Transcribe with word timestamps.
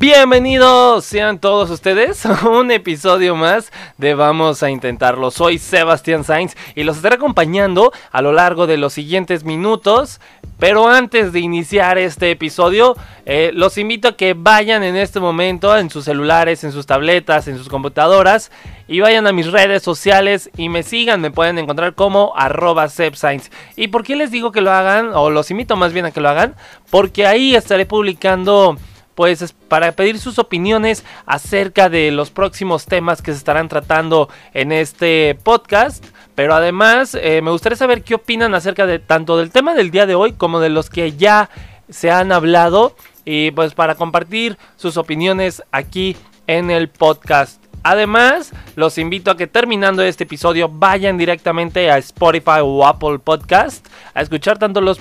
Bienvenidos 0.00 1.04
sean 1.04 1.38
todos 1.38 1.68
ustedes 1.68 2.24
a 2.24 2.48
un 2.48 2.70
episodio 2.70 3.36
más 3.36 3.70
de 3.98 4.14
Vamos 4.14 4.62
a 4.62 4.70
Intentarlo. 4.70 5.30
Soy 5.30 5.58
Sebastián 5.58 6.24
Sainz 6.24 6.56
y 6.74 6.84
los 6.84 6.96
estaré 6.96 7.16
acompañando 7.16 7.92
a 8.10 8.22
lo 8.22 8.32
largo 8.32 8.66
de 8.66 8.78
los 8.78 8.94
siguientes 8.94 9.44
minutos. 9.44 10.18
Pero 10.58 10.88
antes 10.88 11.34
de 11.34 11.40
iniciar 11.40 11.98
este 11.98 12.30
episodio, 12.30 12.96
eh, 13.26 13.50
los 13.52 13.76
invito 13.76 14.08
a 14.08 14.16
que 14.16 14.32
vayan 14.32 14.82
en 14.84 14.96
este 14.96 15.20
momento 15.20 15.76
en 15.76 15.90
sus 15.90 16.06
celulares, 16.06 16.64
en 16.64 16.72
sus 16.72 16.86
tabletas, 16.86 17.46
en 17.46 17.58
sus 17.58 17.68
computadoras 17.68 18.50
y 18.88 19.00
vayan 19.00 19.26
a 19.26 19.32
mis 19.32 19.52
redes 19.52 19.82
sociales 19.82 20.48
y 20.56 20.70
me 20.70 20.82
sigan. 20.82 21.20
Me 21.20 21.30
pueden 21.30 21.58
encontrar 21.58 21.94
como 21.94 22.32
arroba 22.36 22.88
¿Y 23.76 23.88
por 23.88 24.02
qué 24.02 24.16
les 24.16 24.30
digo 24.30 24.50
que 24.50 24.62
lo 24.62 24.72
hagan? 24.72 25.10
O 25.12 25.28
los 25.28 25.50
invito 25.50 25.76
más 25.76 25.92
bien 25.92 26.06
a 26.06 26.10
que 26.10 26.22
lo 26.22 26.30
hagan. 26.30 26.54
Porque 26.88 27.26
ahí 27.26 27.54
estaré 27.54 27.84
publicando 27.84 28.78
pues 29.20 29.54
para 29.68 29.92
pedir 29.92 30.18
sus 30.18 30.38
opiniones 30.38 31.04
acerca 31.26 31.90
de 31.90 32.10
los 32.10 32.30
próximos 32.30 32.86
temas 32.86 33.20
que 33.20 33.32
se 33.32 33.36
estarán 33.36 33.68
tratando 33.68 34.30
en 34.54 34.72
este 34.72 35.36
podcast. 35.42 36.02
Pero 36.34 36.54
además 36.54 37.14
eh, 37.20 37.42
me 37.42 37.50
gustaría 37.50 37.76
saber 37.76 38.02
qué 38.02 38.14
opinan 38.14 38.54
acerca 38.54 38.86
de 38.86 38.98
tanto 38.98 39.36
del 39.36 39.50
tema 39.50 39.74
del 39.74 39.90
día 39.90 40.06
de 40.06 40.14
hoy 40.14 40.32
como 40.32 40.58
de 40.58 40.70
los 40.70 40.88
que 40.88 41.18
ya 41.18 41.50
se 41.90 42.10
han 42.10 42.32
hablado. 42.32 42.96
Y 43.26 43.50
pues 43.50 43.74
para 43.74 43.94
compartir 43.94 44.56
sus 44.76 44.96
opiniones 44.96 45.62
aquí 45.70 46.16
en 46.46 46.70
el 46.70 46.88
podcast. 46.88 47.62
Además, 47.82 48.54
los 48.74 48.96
invito 48.96 49.30
a 49.30 49.36
que 49.36 49.46
terminando 49.46 50.02
este 50.02 50.24
episodio 50.24 50.70
vayan 50.70 51.18
directamente 51.18 51.90
a 51.90 51.98
Spotify 51.98 52.60
o 52.62 52.86
Apple 52.86 53.18
Podcast 53.18 53.86
a 54.14 54.22
escuchar 54.22 54.56
tanto 54.58 54.80
los 54.80 54.98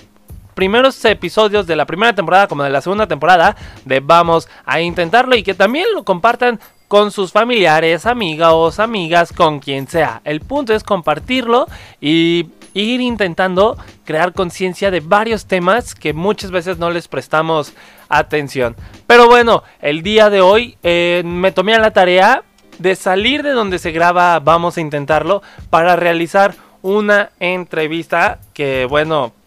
primeros 0.59 1.05
episodios 1.05 1.67
de 1.67 1.77
la 1.77 1.85
primera 1.85 2.13
temporada 2.13 2.45
como 2.45 2.63
de 2.63 2.69
la 2.69 2.81
segunda 2.81 3.07
temporada 3.07 3.55
de 3.85 4.01
Vamos 4.01 4.49
a 4.65 4.81
Intentarlo 4.81 5.37
y 5.37 5.41
que 5.41 5.53
también 5.53 5.85
lo 5.93 6.03
compartan 6.03 6.59
con 6.89 7.11
sus 7.11 7.31
familiares, 7.31 8.05
amigos, 8.05 8.81
amigas, 8.81 9.31
con 9.31 9.61
quien 9.61 9.87
sea. 9.87 10.19
El 10.25 10.41
punto 10.41 10.73
es 10.73 10.83
compartirlo 10.83 11.69
y 12.01 12.49
ir 12.73 12.99
intentando 12.99 13.77
crear 14.03 14.33
conciencia 14.33 14.91
de 14.91 14.99
varios 14.99 15.45
temas 15.45 15.95
que 15.95 16.11
muchas 16.11 16.51
veces 16.51 16.77
no 16.77 16.89
les 16.89 17.07
prestamos 17.07 17.71
atención. 18.09 18.75
Pero 19.07 19.27
bueno, 19.27 19.63
el 19.79 20.03
día 20.03 20.29
de 20.29 20.41
hoy 20.41 20.77
eh, 20.83 21.23
me 21.23 21.53
tomé 21.53 21.73
a 21.73 21.79
la 21.79 21.91
tarea 21.91 22.43
de 22.79 22.97
salir 22.97 23.43
de 23.43 23.51
donde 23.51 23.79
se 23.79 23.93
graba 23.93 24.37
Vamos 24.41 24.75
a 24.75 24.81
Intentarlo 24.81 25.41
para 25.69 25.95
realizar 25.95 26.53
una 26.81 27.29
entrevista 27.39 28.39
que 28.53 28.85
bueno 28.89 29.38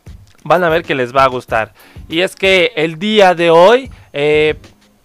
van 0.44 0.64
a 0.64 0.68
ver 0.68 0.82
que 0.82 0.94
les 0.94 1.14
va 1.14 1.24
a 1.24 1.28
gustar. 1.28 1.72
Y 2.08 2.20
es 2.20 2.36
que 2.36 2.72
el 2.76 2.98
día 2.98 3.34
de 3.34 3.50
hoy, 3.50 3.90
eh, 4.12 4.56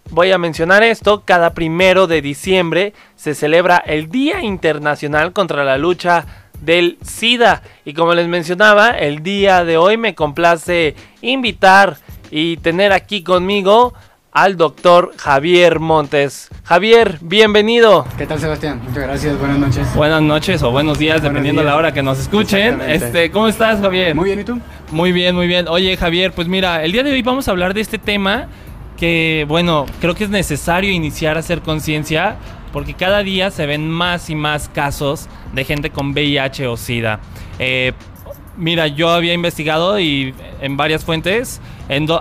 voy 0.10 0.32
a 0.32 0.38
mencionar 0.38 0.84
esto, 0.84 1.24
cada 1.26 1.54
primero 1.54 2.08
de 2.08 2.22
diciembre 2.22 2.94
se 3.16 3.36
celebra 3.36 3.78
el 3.78 4.10
Día 4.10 4.42
Internacional 4.42 5.34
contra 5.34 5.64
la 5.64 5.78
Lucha 5.78 6.26
del 6.62 6.98
SIDA. 7.04 7.62
Y 7.86 7.94
como 7.94 8.14
les 8.14 8.28
mencionaba, 8.28 8.90
el 8.90 9.24
día 9.24 9.64
de 9.64 9.78
hoy 9.78 9.98
me 9.98 10.16
complace 10.16 10.96
invitar 11.22 11.98
y 12.32 12.58
tener 12.58 12.92
aquí 12.92 13.24
conmigo 13.24 13.94
al 14.38 14.56
doctor 14.56 15.14
Javier 15.18 15.80
Montes. 15.80 16.50
Javier, 16.64 17.18
bienvenido. 17.22 18.06
¿Qué 18.20 18.28
tal, 18.28 18.40
Sebastián? 18.40 18.80
Muchas 18.84 19.04
gracias, 19.04 19.40
buenas 19.40 19.58
noches. 19.58 19.96
Buenas 19.96 20.22
noches 20.22 20.62
o 20.62 20.70
buenos 20.70 21.00
días, 21.00 21.24
dependiendo 21.24 21.64
de 21.64 21.68
la 21.68 21.76
hora 21.76 21.92
que 21.92 22.04
nos 22.04 22.20
escuchen. 22.20 22.80
Este, 22.82 23.32
¿Cómo 23.32 23.48
estás, 23.48 23.82
Javier? 23.82 24.14
Muy 24.14 24.26
bien, 24.26 24.42
¿y 24.42 24.44
tú? 24.44 24.60
Muy 24.92 25.12
bien, 25.12 25.34
muy 25.34 25.48
bien. 25.48 25.68
Oye, 25.68 25.98
Javier, 25.98 26.34
pues 26.34 26.48
mira, 26.48 26.84
el 26.84 26.92
día 26.92 27.02
de 27.02 27.14
hoy 27.14 27.24
vamos 27.24 27.48
a 27.48 27.52
hablar 27.52 27.74
de 27.74 27.82
este 27.82 27.98
tema 27.98 28.48
que, 28.96 29.44
bueno, 29.48 29.88
creo 30.02 30.14
que 30.14 30.26
es 30.26 30.30
necesario 30.30 30.92
iniciar 30.92 31.36
a 31.38 31.40
hacer 31.40 31.62
conciencia 31.62 32.36
porque 32.72 32.94
cada 32.94 33.24
día 33.24 33.50
se 33.50 33.66
ven 33.66 33.90
más 33.90 34.30
y 34.30 34.36
más 34.36 34.70
casos 34.70 35.28
de 35.52 35.64
gente 35.64 35.90
con 35.90 36.12
VIH 36.12 36.68
o 36.68 36.78
SIDA. 36.78 37.22
Eh, 37.58 37.94
Mira, 38.58 38.88
yo 38.88 39.10
había 39.10 39.34
investigado 39.34 40.00
y 40.00 40.34
en 40.62 40.78
varias 40.78 41.06
fuentes, 41.06 41.62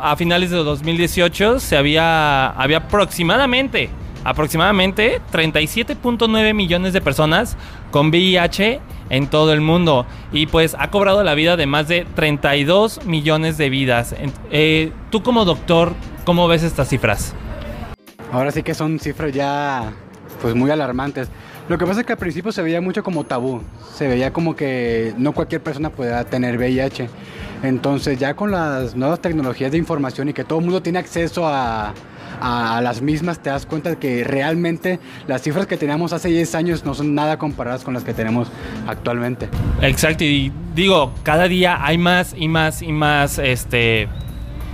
a 0.01 0.17
finales 0.17 0.51
de 0.51 0.59
2018 0.59 1.61
se 1.61 1.79
había, 1.79 2.49
había 2.49 2.77
aproximadamente, 2.79 3.89
aproximadamente 4.23 5.23
37.9 5.33 6.53
millones 6.53 6.93
de 6.93 7.01
personas 7.01 7.57
con 7.91 8.09
VIH 8.09 8.81
en 9.09 9.29
todo 9.29 9.55
el 9.55 9.63
mundo 9.63 10.05
y 10.31 10.47
pues 10.47 10.77
ha 10.79 10.91
cobrado 10.91 11.25
la 11.25 11.35
vida 11.35 11.57
de 11.57 11.65
más 11.65 11.89
de 11.89 12.07
32 12.15 13.07
millones 13.07 13.57
de 13.57 13.71
vidas. 13.71 14.15
Eh, 14.51 14.93
Tú 15.11 15.23
como 15.23 15.47
doctor, 15.47 15.95
¿cómo 16.27 16.49
ves 16.49 16.63
estas 16.63 16.91
cifras? 16.91 17.35
Ahora 18.31 18.51
sí 18.51 18.63
que 18.63 18.75
son 18.75 18.99
cifras 18.99 19.33
ya 19.33 19.91
pues 20.43 20.55
muy 20.55 20.71
alarmantes. 20.71 21.31
Lo 21.69 21.79
que 21.79 21.85
pasa 21.85 22.01
es 22.01 22.07
que 22.07 22.13
al 22.13 22.19
principio 22.19 22.53
se 22.53 22.63
veía 22.63 22.81
mucho 22.81 23.03
como 23.03 23.25
tabú, 23.25 23.61
se 23.93 24.07
veía 24.07 24.33
como 24.33 24.55
que 24.55 25.15
no 25.19 25.33
cualquier 25.33 25.63
persona 25.63 25.91
podía 25.91 26.23
tener 26.25 26.57
VIH. 26.57 27.09
Entonces 27.65 28.19
ya 28.19 28.35
con 28.35 28.53
las 28.53 28.95
nuevas 28.95 29.21
tecnologías 29.21 29.73
de 29.73 29.79
información 29.79 30.29
y 30.29 30.33
que 30.33 30.45
todo 30.45 30.61
el 30.61 30.65
mundo 30.65 30.81
tiene 30.81 31.01
acceso 31.01 31.47
a, 31.47 31.93
las 32.39 33.01
mismas, 33.01 33.43
te 33.43 33.49
das 33.49 33.65
cuenta 33.65 33.97
que 33.97 34.23
realmente 34.23 35.01
las 35.27 35.41
cifras 35.41 35.67
que 35.67 35.79
teníamos 35.79 36.13
hace 36.13 36.29
10 36.29 36.55
años 36.55 36.85
no 36.85 36.93
son 36.93 37.15
nada 37.15 37.39
comparadas 37.39 37.83
con 37.83 37.95
las 37.95 38.05
que 38.05 38.13
tenemos 38.13 38.49
actualmente. 38.87 39.49
Exacto, 39.81 40.23
y 40.23 40.53
digo, 40.75 41.15
cada 41.23 41.49
día 41.49 41.79
hay 41.83 41.97
más 41.97 42.35
y 42.37 42.47
más 42.49 42.83
y 42.83 42.93
más 42.93 43.39
este, 43.39 44.09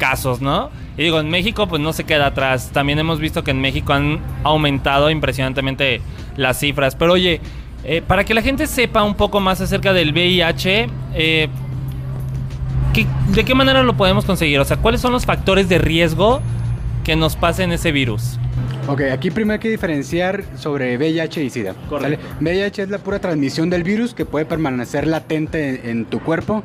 casos, 0.00 0.40
¿no? 0.40 0.70
Y 0.96 1.04
digo, 1.04 1.20
en 1.20 1.30
México 1.30 1.66
pues 1.68 1.80
no 1.80 1.92
se 1.92 2.04
queda 2.04 2.26
atrás. 2.26 2.70
También 2.72 2.98
hemos 2.98 3.18
visto 3.18 3.42
que 3.44 3.50
en 3.50 3.60
México 3.60 3.92
han 3.92 4.20
aumentado 4.44 5.10
impresionantemente 5.10 6.00
las 6.36 6.58
cifras. 6.58 6.96
Pero 6.96 7.14
oye, 7.14 7.40
eh, 7.84 8.02
para 8.06 8.24
que 8.24 8.34
la 8.34 8.42
gente 8.42 8.66
sepa 8.66 9.02
un 9.02 9.14
poco 9.14 9.40
más 9.40 9.60
acerca 9.60 9.92
del 9.92 10.12
VIH, 10.12 10.88
eh, 11.14 11.48
¿de 13.28 13.44
qué 13.44 13.54
manera 13.54 13.82
lo 13.82 13.96
podemos 13.96 14.24
conseguir? 14.24 14.60
O 14.60 14.64
sea, 14.64 14.76
¿cuáles 14.76 15.00
son 15.00 15.12
los 15.12 15.24
factores 15.24 15.68
de 15.68 15.78
riesgo 15.78 16.40
que 17.04 17.16
nos 17.16 17.36
pasen 17.36 17.72
ese 17.72 17.90
virus? 17.90 18.38
Ok, 18.88 19.02
aquí 19.12 19.30
primero 19.30 19.54
hay 19.54 19.58
que 19.60 19.70
diferenciar 19.70 20.44
sobre 20.56 20.96
VIH 20.96 21.44
y 21.44 21.50
SIDA. 21.50 21.74
VIH 22.40 22.82
es 22.82 22.90
la 22.90 22.98
pura 22.98 23.20
transmisión 23.20 23.70
del 23.70 23.84
virus 23.84 24.12
que 24.12 24.24
puede 24.24 24.44
permanecer 24.44 25.06
latente 25.06 25.90
en, 25.90 26.04
tu 26.04 26.20
cuerpo 26.20 26.64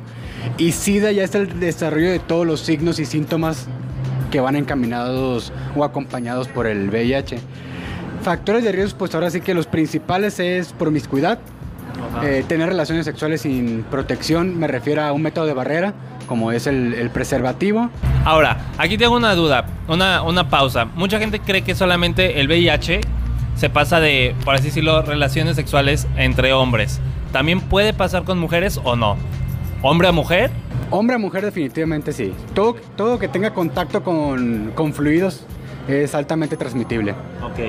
y 0.57 0.71
SIDA 0.71 1.11
ya 1.11 1.23
es 1.23 1.35
el 1.35 1.59
desarrollo 1.59 2.09
de 2.09 2.17
todos 2.17 2.47
los 2.47 2.61
signos 2.61 2.99
y 2.99 3.05
síntomas 3.05 3.67
que 4.31 4.39
van 4.39 4.55
encaminados 4.55 5.51
o 5.75 5.83
acompañados 5.83 6.47
por 6.47 6.67
el 6.67 6.89
VIH. 6.89 7.39
Factores 8.23 8.63
de 8.63 8.71
riesgo, 8.71 8.97
pues 8.97 9.15
ahora 9.15 9.29
sí 9.29 9.41
que 9.41 9.53
los 9.53 9.67
principales 9.67 10.39
es 10.39 10.73
promiscuidad, 10.73 11.39
eh, 12.23 12.43
tener 12.47 12.69
relaciones 12.69 13.05
sexuales 13.05 13.41
sin 13.41 13.83
protección, 13.83 14.59
me 14.59 14.67
refiero 14.67 15.03
a 15.03 15.11
un 15.11 15.21
método 15.21 15.45
de 15.45 15.53
barrera, 15.53 15.93
como 16.27 16.51
es 16.51 16.67
el, 16.67 17.09
preservativo. 17.13 17.89
Ahora, 18.25 18.57
aquí 18.77 18.97
tengo 18.97 19.15
una 19.15 19.33
duda, 19.33 19.65
una, 19.87 20.21
una 20.23 20.49
pausa. 20.49 20.85
Mucha 20.85 21.19
gente 21.19 21.39
cree 21.39 21.61
que 21.61 21.73
solamente 21.73 22.39
el 22.39 22.47
VIH 22.47 23.01
se 23.55 23.69
pasa 23.69 23.99
de, 23.99 24.35
por 24.43 24.55
así 24.55 24.65
decirlo, 24.65 25.01
relaciones 25.01 25.55
sexuales 25.55 26.07
entre 26.17 26.53
hombres. 26.53 26.99
¿También 27.31 27.61
puede 27.61 27.93
pasar 27.93 28.23
con 28.23 28.39
mujeres 28.39 28.79
o 28.83 28.95
no? 28.95 29.17
¿Hombre 29.81 30.07
a 30.07 30.11
mujer? 30.11 30.51
Hombre 30.89 31.15
a 31.15 31.19
mujer 31.19 31.45
definitivamente 31.45 32.11
sí. 32.11 32.33
Todo, 32.53 32.75
todo 32.95 33.19
que 33.19 33.27
tenga 33.27 33.53
contacto 33.53 34.03
con, 34.03 34.71
con 34.73 34.93
fluidos 34.93 35.43
es 35.87 36.15
altamente 36.15 36.57
transmitible. 36.57 37.11
Ok. 37.43 37.59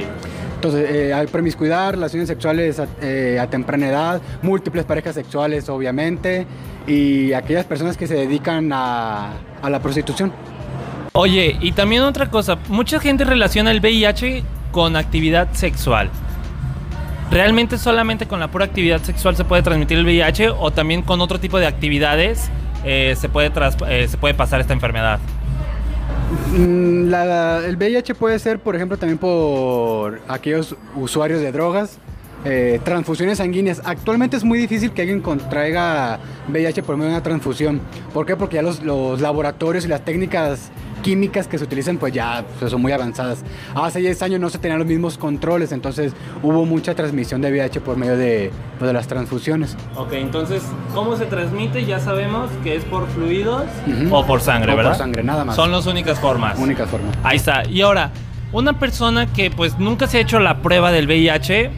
Entonces, 0.55 0.91
eh, 0.91 1.15
hay 1.15 1.27
promiscuidad, 1.27 1.93
relaciones 1.93 2.27
sexuales 2.29 2.81
eh, 3.01 3.39
a, 3.41 3.49
temprana 3.49 3.88
edad, 3.88 4.23
múltiples 4.43 4.85
parejas 4.85 5.15
sexuales, 5.15 5.69
obviamente, 5.69 6.47
y 6.87 7.32
aquellas 7.32 7.65
personas 7.65 7.97
que 7.97 8.06
se 8.06 8.15
dedican 8.15 8.73
a, 8.73 9.35
a 9.62 9.71
la 9.71 9.81
prostitución. 9.81 10.32
Oye, 11.12 11.56
y 11.61 11.73
también 11.73 12.03
otra 12.03 12.31
cosa, 12.31 12.59
mucha 12.69 12.99
gente 12.99 13.25
relaciona 13.25 13.71
el 13.71 13.81
VIH 13.81 14.43
con 14.73 14.97
actividad 14.97 15.53
sexual. 15.53 16.11
¿Realmente 17.31 17.77
solamente 17.77 18.27
con 18.27 18.41
la 18.41 18.49
pura 18.49 18.65
actividad 18.65 19.03
sexual 19.03 19.37
se 19.37 19.45
puede 19.45 19.63
transmitir 19.63 19.99
el 19.99 20.05
VIH 20.05 20.51
o 20.51 20.71
también 20.71 21.03
con 21.03 21.21
otro 21.21 21.39
tipo 21.39 21.59
de 21.59 21.67
actividades 21.67 22.49
eh, 22.85 23.15
se, 23.19 23.29
puede 23.29 23.51
se 24.09 24.17
puede 24.17 24.35
pasar 24.35 24.61
esta 24.61 24.73
enfermedad? 24.73 25.21
Mm, 26.57 27.13
el 27.67 27.77
VIH 27.77 28.15
puede 28.15 28.39
ser, 28.39 28.59
por 28.59 28.77
ejemplo, 28.77 28.97
también 28.97 29.19
por 29.19 30.21
aquellos 30.29 30.75
usuarios 30.97 31.41
de 31.41 31.53
drogas, 31.53 31.99
eh, 32.45 32.81
transfusiones 32.83 33.39
sanguíneas. 33.39 33.83
Actualmente 33.85 34.37
es 34.37 34.45
muy 34.45 34.59
difícil 34.59 34.93
que 34.93 35.03
alguien 35.03 35.21
contraiga 35.21 36.19
VIH 36.49 36.83
por 36.83 36.97
medio 36.97 37.11
de 37.11 37.17
una 37.17 37.23
transfusión. 37.23 37.81
¿Por 38.15 38.25
qué? 38.25 38.37
Porque 38.37 38.57
ya 38.57 38.63
los 38.63 39.21
laboratorios 39.21 39.85
y 39.85 39.89
las 39.89 40.05
técnicas 40.05 40.71
químicas 41.03 41.49
que 41.49 41.59
se 41.59 41.65
utilizan 41.65 41.99
pues 41.99 42.12
ya 42.12 42.45
pues, 42.59 42.71
son 42.71 42.83
muy 42.83 42.93
avanzadas. 42.93 43.45
Hace 43.75 44.00
10 44.00 44.23
años 44.23 44.41
no 44.41 44.50
se 44.50 44.59
tenían 44.59 44.79
los 44.79 44.89
mismos 44.89 45.19
controles, 45.19 45.73
entonces 45.73 46.12
hubo 46.43 46.65
mucha 46.65 46.95
transmisión 46.95 47.41
de 47.41 47.50
VIH 47.50 47.81
por 47.81 47.97
medio 47.97 48.17
de, 48.17 48.50
pues, 48.79 48.87
de 48.89 48.93
las 48.93 49.09
transfusiones. 49.09 49.77
Ok, 49.97 50.12
entonces, 50.15 50.62
¿cómo 50.95 51.17
se 51.17 51.27
transmite? 51.27 51.85
Ya 51.85 52.00
sabemos 52.00 52.50
que 52.62 52.77
es 52.77 52.85
por 52.85 53.06
fluidos 53.09 53.65
o 54.11 54.27
por 54.27 54.41
sangre, 54.41 54.75
¿verdad? 54.75 54.93
Por 54.93 54.99
sangre, 54.99 55.23
nada 55.23 55.45
más. 55.45 55.56
Son 55.56 55.71
las 55.71 55.87
únicas 55.87 56.19
formas. 56.19 56.59
Únicas 56.59 56.89
formas. 56.89 57.17
Ahí 57.23 57.37
está. 57.37 57.67
Y 57.69 57.81
ahora, 57.81 58.12
una 58.53 58.79
persona 58.79 59.27
que 59.27 59.51
pues 59.51 59.79
nunca 59.79 60.06
se 60.06 60.19
ha 60.19 60.21
hecho 60.21 60.41
la 60.41 60.62
prueba 60.62 60.91
del 60.91 61.06
VIH 61.06 61.71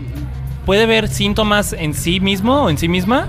puede 0.64 0.86
ver 0.86 1.08
síntomas 1.08 1.72
en 1.72 1.94
sí 1.94 2.20
mismo 2.20 2.64
o 2.64 2.70
en 2.70 2.78
sí 2.78 2.88
misma. 2.88 3.26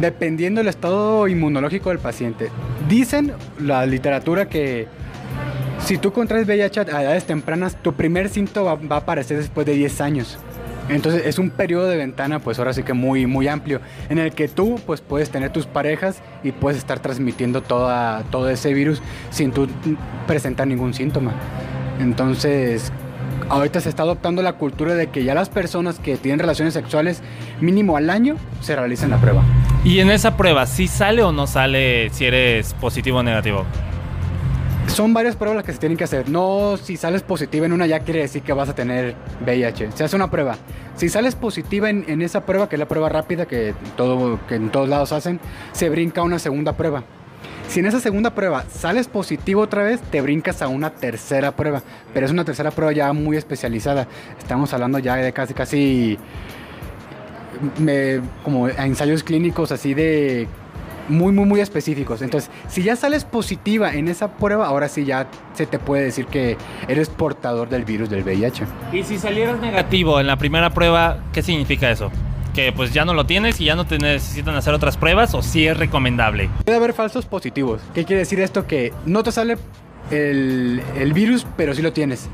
Dependiendo 0.00 0.58
del 0.60 0.68
estado 0.68 1.28
inmunológico 1.28 1.90
del 1.90 2.00
paciente. 2.00 2.50
Dicen 2.88 3.32
la 3.60 3.86
literatura 3.86 4.48
que 4.48 4.86
si 5.84 5.98
tú 5.98 6.12
contraes 6.12 6.46
VIH 6.46 6.80
a 6.80 7.02
edades 7.02 7.24
tempranas, 7.24 7.76
tu 7.82 7.94
primer 7.94 8.28
síntoma 8.28 8.74
va 8.74 8.96
a 8.96 8.98
aparecer 9.00 9.36
después 9.38 9.66
de 9.66 9.74
10 9.74 10.00
años. 10.00 10.38
Entonces 10.88 11.22
es 11.26 11.38
un 11.38 11.50
periodo 11.50 11.88
de 11.88 11.96
ventana, 11.96 12.40
pues 12.40 12.58
ahora 12.58 12.74
sí 12.74 12.82
que 12.82 12.92
muy, 12.92 13.26
muy 13.26 13.48
amplio, 13.48 13.80
en 14.10 14.18
el 14.18 14.32
que 14.32 14.48
tú 14.48 14.78
pues 14.86 15.00
puedes 15.00 15.30
tener 15.30 15.50
tus 15.50 15.66
parejas 15.66 16.20
y 16.42 16.52
puedes 16.52 16.78
estar 16.78 17.00
transmitiendo 17.00 17.62
toda, 17.62 18.22
todo 18.30 18.50
ese 18.50 18.74
virus 18.74 19.00
sin 19.30 19.50
tú 19.50 19.66
presentar 20.26 20.66
ningún 20.66 20.92
síntoma. 20.92 21.32
Entonces, 22.00 22.92
ahorita 23.48 23.80
se 23.80 23.88
está 23.88 24.02
adoptando 24.02 24.42
la 24.42 24.54
cultura 24.54 24.94
de 24.94 25.06
que 25.06 25.24
ya 25.24 25.34
las 25.34 25.48
personas 25.48 25.98
que 25.98 26.16
tienen 26.16 26.38
relaciones 26.38 26.74
sexuales 26.74 27.22
mínimo 27.60 27.96
al 27.96 28.10
año 28.10 28.36
se 28.60 28.76
realicen 28.76 29.10
la 29.10 29.18
prueba. 29.18 29.42
Y 29.84 30.00
en 30.00 30.10
esa 30.10 30.34
prueba, 30.38 30.64
¿sí 30.66 30.88
sale 30.88 31.22
o 31.22 31.30
no 31.30 31.46
sale 31.46 32.08
si 32.08 32.24
eres 32.24 32.72
positivo 32.72 33.18
o 33.18 33.22
negativo? 33.22 33.66
Son 34.86 35.12
varias 35.12 35.36
pruebas 35.36 35.56
las 35.56 35.66
que 35.66 35.74
se 35.74 35.78
tienen 35.78 35.98
que 35.98 36.04
hacer. 36.04 36.30
No, 36.30 36.78
si 36.82 36.96
sales 36.96 37.22
positiva 37.22 37.66
en 37.66 37.72
una 37.74 37.86
ya 37.86 38.00
quiere 38.00 38.20
decir 38.20 38.40
que 38.40 38.54
vas 38.54 38.70
a 38.70 38.74
tener 38.74 39.14
VIH. 39.44 39.92
Se 39.92 40.04
hace 40.04 40.16
una 40.16 40.30
prueba. 40.30 40.56
Si 40.96 41.10
sales 41.10 41.34
positiva 41.34 41.90
en, 41.90 42.22
esa 42.22 42.46
prueba, 42.46 42.66
que 42.66 42.76
es 42.76 42.80
la 42.80 42.88
prueba 42.88 43.10
rápida 43.10 43.44
que, 43.44 43.74
todo, 43.94 44.40
que 44.46 44.54
en 44.54 44.70
todos 44.70 44.88
lados 44.88 45.12
hacen, 45.12 45.38
se 45.72 45.90
brinca 45.90 46.22
una 46.22 46.38
segunda 46.38 46.72
prueba. 46.72 47.04
Si 47.68 47.80
en 47.80 47.86
esa 47.86 48.00
segunda 48.00 48.34
prueba 48.34 48.64
sales 48.70 49.08
positivo 49.08 49.62
otra 49.62 49.82
vez, 49.82 50.00
te 50.00 50.22
brincas 50.22 50.62
a 50.62 50.68
una 50.68 50.90
tercera 50.90 51.52
prueba. 51.52 51.82
Pero 52.14 52.24
es 52.24 52.32
una 52.32 52.44
tercera 52.46 52.70
prueba 52.70 52.92
ya 52.92 53.12
muy 53.12 53.36
especializada. 53.36 54.06
Estamos 54.38 54.72
hablando 54.72 54.98
ya 54.98 55.16
de 55.16 55.32
casi, 55.32 55.52
casi 55.52 56.18
me, 57.78 58.20
como 58.42 58.68
ensayos 58.68 59.22
clínicos 59.22 59.72
así 59.72 59.94
de 59.94 60.48
muy, 61.08 61.32
muy, 61.32 61.44
muy 61.44 61.60
específicos. 61.60 62.22
Entonces, 62.22 62.50
si 62.68 62.82
ya 62.82 62.96
sales 62.96 63.24
positiva 63.24 63.94
en 63.94 64.08
esa 64.08 64.36
prueba, 64.36 64.66
ahora 64.66 64.88
sí 64.88 65.04
ya 65.04 65.28
se 65.54 65.66
te 65.66 65.78
puede 65.78 66.04
decir 66.04 66.26
que 66.26 66.56
eres 66.88 67.08
portador 67.08 67.68
del 67.68 67.84
virus 67.84 68.10
del 68.10 68.22
VIH. 68.22 68.64
Y 68.92 69.02
si 69.02 69.18
salieras 69.18 69.60
negativo 69.60 70.20
en 70.20 70.26
la 70.26 70.36
primera 70.36 70.70
prueba, 70.70 71.18
¿qué 71.32 71.42
significa 71.42 71.90
eso? 71.90 72.10
Que 72.54 72.72
pues 72.72 72.92
ya 72.92 73.04
no 73.04 73.14
lo 73.14 73.26
tienes 73.26 73.60
y 73.60 73.64
ya 73.64 73.74
no 73.74 73.84
te 73.84 73.98
necesitan 73.98 74.54
hacer 74.54 74.74
otras 74.74 74.96
pruebas 74.96 75.34
o 75.34 75.42
si 75.42 75.66
es 75.66 75.76
recomendable. 75.76 76.48
Puede 76.64 76.78
haber 76.78 76.92
falsos 76.92 77.26
positivos. 77.26 77.80
¿Qué 77.94 78.04
quiere 78.04 78.20
decir 78.20 78.40
esto? 78.40 78.66
Que 78.66 78.92
no 79.06 79.22
te 79.22 79.32
sale 79.32 79.56
el, 80.10 80.80
el 80.96 81.12
virus, 81.12 81.46
pero 81.56 81.74
sí 81.74 81.82
lo 81.82 81.92
tienes 81.92 82.28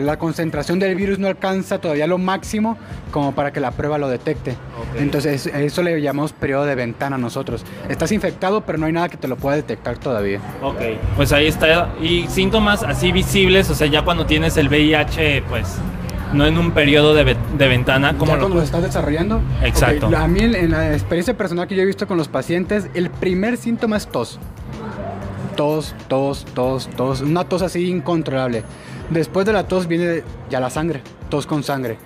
la 0.00 0.18
concentración 0.18 0.78
del 0.78 0.94
virus 0.94 1.18
no 1.18 1.26
alcanza 1.26 1.78
todavía 1.78 2.06
lo 2.06 2.18
máximo 2.18 2.76
como 3.10 3.34
para 3.34 3.52
que 3.52 3.60
la 3.60 3.70
prueba 3.70 3.98
lo 3.98 4.08
detecte. 4.08 4.56
Entonces, 4.98 5.46
eso 5.46 5.82
le 5.82 6.00
llamamos 6.00 6.32
periodo 6.32 6.66
de 6.66 6.74
ventana 6.74 7.18
nosotros. 7.18 7.64
Estás 7.88 8.12
infectado, 8.12 8.62
pero 8.62 8.78
no 8.78 8.86
hay 8.86 8.92
nada 8.92 9.08
que 9.08 9.16
te 9.16 9.28
lo 9.28 9.36
pueda 9.36 9.56
detectar 9.56 9.98
todavía. 9.98 10.40
Ok, 10.62 10.80
pues 11.16 11.32
ahí 11.32 11.46
está. 11.46 11.94
Y 12.00 12.26
síntomas 12.28 12.82
así 12.82 13.12
visibles, 13.12 13.70
o 13.70 13.74
sea, 13.74 13.86
ya 13.86 14.02
cuando 14.02 14.26
tienes 14.26 14.56
el 14.56 14.68
VIH, 14.68 15.42
pues 15.48 15.78
no 16.32 16.46
en 16.46 16.58
un 16.58 16.72
periodo 16.72 17.14
de, 17.14 17.24
ventana 17.56 18.16
como 18.18 18.32
cuando 18.32 18.48
lo 18.48 18.62
estás 18.62 18.82
desarrollando 18.82 19.40
exacto 19.62 20.10
a 20.14 20.26
mí 20.26 20.40
en 20.40 20.70
la 20.70 20.92
experiencia 20.92 21.36
personal 21.36 21.68
que 21.68 21.76
yo 21.76 21.82
he 21.82 21.86
visto 21.86 22.08
con 22.08 22.16
los 22.16 22.26
pacientes 22.26 22.88
el 22.94 23.10
primer 23.10 23.56
síntoma 23.56 23.96
es 23.96 24.08
tos 24.08 24.40
tos 25.54 25.94
tos 26.08 26.44
tos 26.54 26.88
tos 26.88 27.20
una 27.20 27.44
tos 27.44 27.62
así 27.62 27.88
incontrolable 27.88 28.64
Después 29.10 29.44
de 29.44 29.52
la 29.52 29.68
tos 29.68 29.86
viene 29.86 30.22
ya 30.48 30.60
la 30.60 30.70
sangre, 30.70 31.02
tos 31.28 31.46
con 31.46 31.62
sangre. 31.62 31.98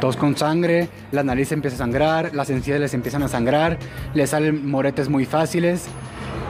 Tos 0.00 0.16
con 0.16 0.36
sangre, 0.36 0.88
la 1.10 1.24
nariz 1.24 1.50
empieza 1.50 1.76
a 1.76 1.78
sangrar, 1.78 2.32
las 2.32 2.48
encías 2.50 2.78
les 2.78 2.94
empiezan 2.94 3.24
a 3.24 3.28
sangrar, 3.28 3.76
les 4.14 4.30
salen 4.30 4.70
moretes 4.70 5.08
muy 5.08 5.24
fáciles 5.24 5.86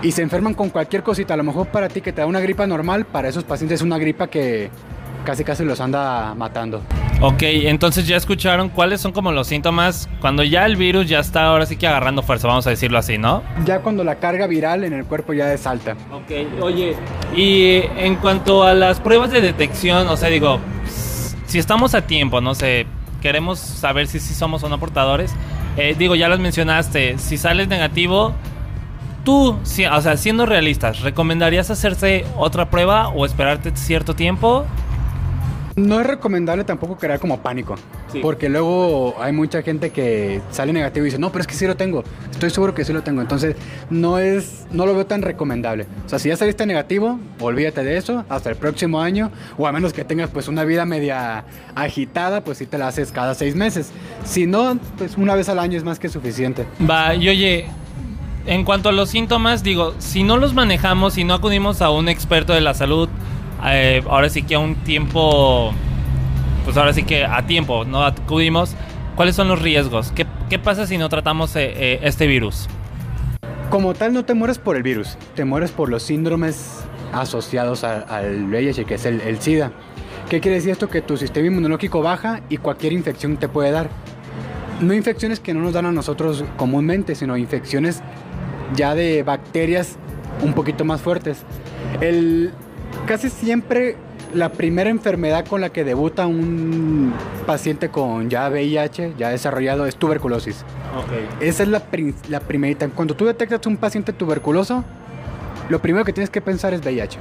y 0.02 0.12
se 0.12 0.20
enferman 0.20 0.52
con 0.52 0.68
cualquier 0.68 1.02
cosita. 1.02 1.34
A 1.34 1.36
lo 1.36 1.44
mejor 1.44 1.68
para 1.68 1.88
ti 1.88 2.02
que 2.02 2.12
te 2.12 2.20
da 2.20 2.26
una 2.26 2.40
gripa 2.40 2.66
normal, 2.66 3.06
para 3.06 3.28
esos 3.28 3.44
pacientes 3.44 3.80
es 3.80 3.82
una 3.82 3.98
gripa 3.98 4.26
que 4.26 4.70
casi 5.24 5.42
casi 5.42 5.64
los 5.64 5.80
anda 5.80 6.34
matando. 6.34 6.82
Ok, 7.20 7.42
entonces 7.42 8.06
ya 8.06 8.16
escucharon 8.16 8.68
cuáles 8.68 9.00
son 9.00 9.10
como 9.10 9.32
los 9.32 9.48
síntomas 9.48 10.08
cuando 10.20 10.44
ya 10.44 10.64
el 10.66 10.76
virus 10.76 11.08
ya 11.08 11.18
está 11.18 11.46
ahora 11.46 11.66
sí 11.66 11.76
que 11.76 11.88
agarrando 11.88 12.22
fuerza, 12.22 12.46
vamos 12.46 12.64
a 12.68 12.70
decirlo 12.70 12.96
así, 12.96 13.18
¿no? 13.18 13.42
Ya 13.64 13.80
cuando 13.80 14.04
la 14.04 14.20
carga 14.20 14.46
viral 14.46 14.84
en 14.84 14.92
el 14.92 15.04
cuerpo 15.04 15.32
ya 15.32 15.52
es 15.52 15.66
alta. 15.66 15.96
Ok, 16.12 16.62
oye, 16.62 16.94
y 17.34 17.82
en 17.96 18.14
cuanto 18.16 18.62
a 18.62 18.72
las 18.72 19.00
pruebas 19.00 19.32
de 19.32 19.40
detección, 19.40 20.06
o 20.06 20.16
sea, 20.16 20.28
digo, 20.28 20.60
si 21.46 21.58
estamos 21.58 21.96
a 21.96 22.02
tiempo, 22.02 22.40
no 22.40 22.54
sé, 22.54 22.86
queremos 23.20 23.58
saber 23.58 24.06
si 24.06 24.20
sí 24.20 24.32
somos 24.32 24.62
o 24.62 24.68
no 24.68 24.78
portadores, 24.78 25.32
eh, 25.76 25.96
digo, 25.98 26.14
ya 26.14 26.28
las 26.28 26.38
mencionaste, 26.38 27.18
si 27.18 27.36
sales 27.36 27.66
negativo, 27.66 28.32
tú, 29.24 29.58
o 29.60 30.00
sea, 30.00 30.16
siendo 30.16 30.46
realistas, 30.46 31.00
¿recomendarías 31.00 31.68
hacerse 31.68 32.24
otra 32.36 32.70
prueba 32.70 33.08
o 33.08 33.26
esperarte 33.26 33.72
cierto 33.74 34.14
tiempo? 34.14 34.66
No 35.78 36.00
es 36.00 36.06
recomendable 36.06 36.64
tampoco 36.64 36.96
crear 36.96 37.20
como 37.20 37.38
pánico. 37.38 37.76
Porque 38.20 38.48
luego 38.48 39.14
hay 39.20 39.32
mucha 39.32 39.62
gente 39.62 39.90
que 39.90 40.40
sale 40.50 40.72
negativo 40.72 41.04
y 41.04 41.08
dice, 41.08 41.18
no, 41.18 41.30
pero 41.30 41.42
es 41.42 41.46
que 41.46 41.54
sí 41.54 41.66
lo 41.66 41.76
tengo. 41.76 42.02
Estoy 42.30 42.50
seguro 42.50 42.74
que 42.74 42.84
sí 42.84 42.92
lo 42.92 43.02
tengo. 43.02 43.20
Entonces, 43.20 43.54
no 43.90 44.18
es, 44.18 44.66
no 44.70 44.86
lo 44.86 44.94
veo 44.94 45.06
tan 45.06 45.22
recomendable. 45.22 45.86
O 46.04 46.08
sea, 46.08 46.18
si 46.18 46.28
ya 46.28 46.36
saliste 46.36 46.66
negativo, 46.66 47.20
olvídate 47.40 47.84
de 47.84 47.96
eso 47.96 48.24
hasta 48.28 48.50
el 48.50 48.56
próximo 48.56 49.00
año. 49.00 49.30
O 49.56 49.66
a 49.66 49.72
menos 49.72 49.92
que 49.92 50.04
tengas 50.04 50.30
pues 50.30 50.48
una 50.48 50.64
vida 50.64 50.84
media 50.84 51.44
agitada, 51.74 52.42
pues 52.42 52.58
sí 52.58 52.66
te 52.66 52.78
la 52.78 52.88
haces 52.88 53.12
cada 53.12 53.34
seis 53.34 53.54
meses. 53.54 53.92
Si 54.24 54.46
no, 54.46 54.78
pues 54.96 55.16
una 55.16 55.34
vez 55.34 55.48
al 55.48 55.58
año 55.58 55.78
es 55.78 55.84
más 55.84 55.98
que 55.98 56.08
suficiente. 56.08 56.66
Va, 56.88 57.14
y 57.14 57.28
oye, 57.28 57.66
en 58.46 58.64
cuanto 58.64 58.88
a 58.88 58.92
los 58.92 59.10
síntomas, 59.10 59.62
digo, 59.62 59.94
si 59.98 60.22
no 60.22 60.38
los 60.38 60.54
manejamos, 60.54 61.14
si 61.14 61.24
no 61.24 61.34
acudimos 61.34 61.82
a 61.82 61.90
un 61.90 62.08
experto 62.08 62.54
de 62.54 62.62
la 62.62 62.74
salud, 62.74 63.08
eh, 63.64 64.02
ahora 64.08 64.28
sí 64.28 64.42
que 64.42 64.54
a 64.54 64.58
un 64.58 64.76
tiempo, 64.76 65.72
pues 66.64 66.76
ahora 66.76 66.92
sí 66.92 67.02
que 67.02 67.24
a 67.24 67.46
tiempo 67.46 67.84
no 67.84 68.04
acudimos, 68.04 68.74
¿cuáles 69.16 69.34
son 69.34 69.48
los 69.48 69.60
riesgos? 69.60 70.12
¿Qué, 70.12 70.26
qué 70.48 70.58
pasa 70.58 70.86
si 70.86 70.98
no 70.98 71.08
tratamos 71.08 71.54
eh, 71.56 71.72
eh, 71.76 72.00
este 72.02 72.26
virus? 72.26 72.68
Como 73.70 73.94
tal, 73.94 74.12
no 74.14 74.24
te 74.24 74.34
mueres 74.34 74.58
por 74.58 74.76
el 74.76 74.82
virus, 74.82 75.18
te 75.34 75.44
mueres 75.44 75.72
por 75.72 75.88
los 75.88 76.02
síndromes 76.02 76.84
asociados 77.12 77.84
al 77.84 78.44
VIH, 78.44 78.84
que 78.84 78.94
es 78.94 79.04
el, 79.06 79.20
el 79.20 79.40
SIDA. 79.40 79.72
¿Qué 80.28 80.40
quiere 80.40 80.56
decir 80.56 80.70
esto? 80.70 80.88
Que 80.88 81.00
tu 81.00 81.16
sistema 81.16 81.46
inmunológico 81.46 82.02
baja 82.02 82.42
y 82.48 82.58
cualquier 82.58 82.92
infección 82.92 83.36
te 83.36 83.48
puede 83.48 83.70
dar. 83.70 83.88
No 84.80 84.94
infecciones 84.94 85.40
que 85.40 85.54
no 85.54 85.60
nos 85.60 85.72
dan 85.72 85.86
a 85.86 85.92
nosotros 85.92 86.44
comúnmente, 86.56 87.14
sino 87.14 87.36
infecciones 87.36 88.02
ya 88.74 88.94
de 88.94 89.22
bacterias 89.22 89.96
un 90.42 90.52
poquito 90.52 90.84
más 90.84 91.00
fuertes. 91.00 91.44
El, 92.00 92.52
casi 93.08 93.30
siempre 93.30 93.96
la 94.34 94.50
primera 94.50 94.90
enfermedad 94.90 95.46
con 95.46 95.62
la 95.62 95.70
que 95.70 95.82
debuta 95.82 96.26
un 96.26 97.14
paciente 97.46 97.88
con 97.88 98.28
ya 98.28 98.48
VIH, 98.50 99.14
ya 99.16 99.30
desarrollado, 99.30 99.86
es 99.86 99.96
tuberculosis. 99.96 100.62
Esa 101.40 101.62
es 101.62 101.68
la, 101.70 101.82
la 102.28 102.40
primerita. 102.40 102.86
Cuando 102.88 103.16
tú 103.16 103.24
detectas 103.24 103.66
un 103.66 103.78
paciente 103.78 104.12
tuberculoso, 104.12 104.84
lo 105.70 105.80
primero 105.80 106.04
que 106.04 106.12
tienes 106.12 106.28
que 106.28 106.42
pensar 106.42 106.74
es 106.74 106.82
VIH. 106.82 107.18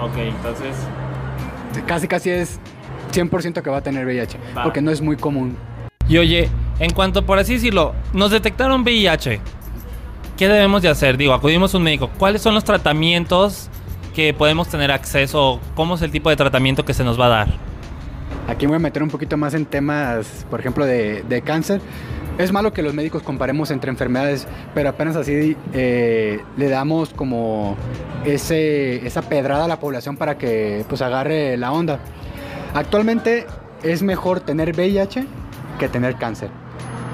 Ok, 0.00 0.16
entonces... 0.16 0.74
Casi, 1.86 2.08
casi 2.08 2.30
es 2.30 2.58
100% 3.12 3.60
que 3.62 3.70
va 3.70 3.78
a 3.78 3.82
tener 3.82 4.06
VIH, 4.06 4.38
porque 4.64 4.80
no 4.80 4.90
es 4.90 5.02
muy 5.02 5.16
común. 5.16 5.56
Y 6.08 6.16
oye, 6.16 6.48
en 6.78 6.90
cuanto, 6.92 7.26
por 7.26 7.38
así 7.38 7.54
decirlo, 7.54 7.94
nos 8.14 8.30
detectaron 8.30 8.80
VIH, 8.80 9.40
¿qué 10.38 10.48
debemos 10.48 10.80
de 10.80 10.88
hacer? 10.88 11.18
Digo, 11.18 11.34
acudimos 11.34 11.74
a 11.74 11.76
un 11.76 11.84
médico. 11.84 12.10
¿Cuáles 12.18 12.40
son 12.40 12.54
los 12.54 12.64
tratamientos 12.64 13.68
que 14.12 14.34
podemos 14.34 14.68
tener 14.68 14.90
acceso? 14.90 15.60
¿Cómo 15.74 15.96
es 15.96 16.02
el 16.02 16.10
tipo 16.10 16.30
de 16.30 16.36
tratamiento 16.36 16.84
que 16.84 16.94
se 16.94 17.04
nos 17.04 17.18
va 17.18 17.26
a 17.26 17.28
dar? 17.28 17.48
Aquí 18.48 18.66
voy 18.66 18.76
a 18.76 18.78
meter 18.78 19.02
un 19.02 19.08
poquito 19.08 19.36
más 19.36 19.54
en 19.54 19.66
temas, 19.66 20.46
por 20.50 20.60
ejemplo, 20.60 20.84
de, 20.84 21.42
cáncer. 21.44 21.80
Es 22.38 22.52
malo 22.52 22.72
que 22.72 22.82
los 22.82 22.94
médicos 22.94 23.22
comparemos 23.22 23.70
entre 23.70 23.90
enfermedades, 23.90 24.46
pero 24.74 24.88
apenas 24.88 25.16
así 25.16 25.56
eh, 25.72 26.40
le 26.56 26.68
damos 26.68 27.10
como 27.10 27.76
esa 28.24 29.22
pedrada 29.22 29.66
a 29.66 29.68
la 29.68 29.78
población 29.80 30.16
para 30.16 30.38
que 30.38 30.84
pues 30.88 31.02
agarre 31.02 31.56
la 31.56 31.72
onda. 31.72 32.00
Actualmente 32.74 33.46
es 33.82 34.02
mejor 34.02 34.40
tener 34.40 34.72
VIH 34.74 35.26
que 35.78 35.88
tener 35.88 36.16
cáncer. 36.16 36.48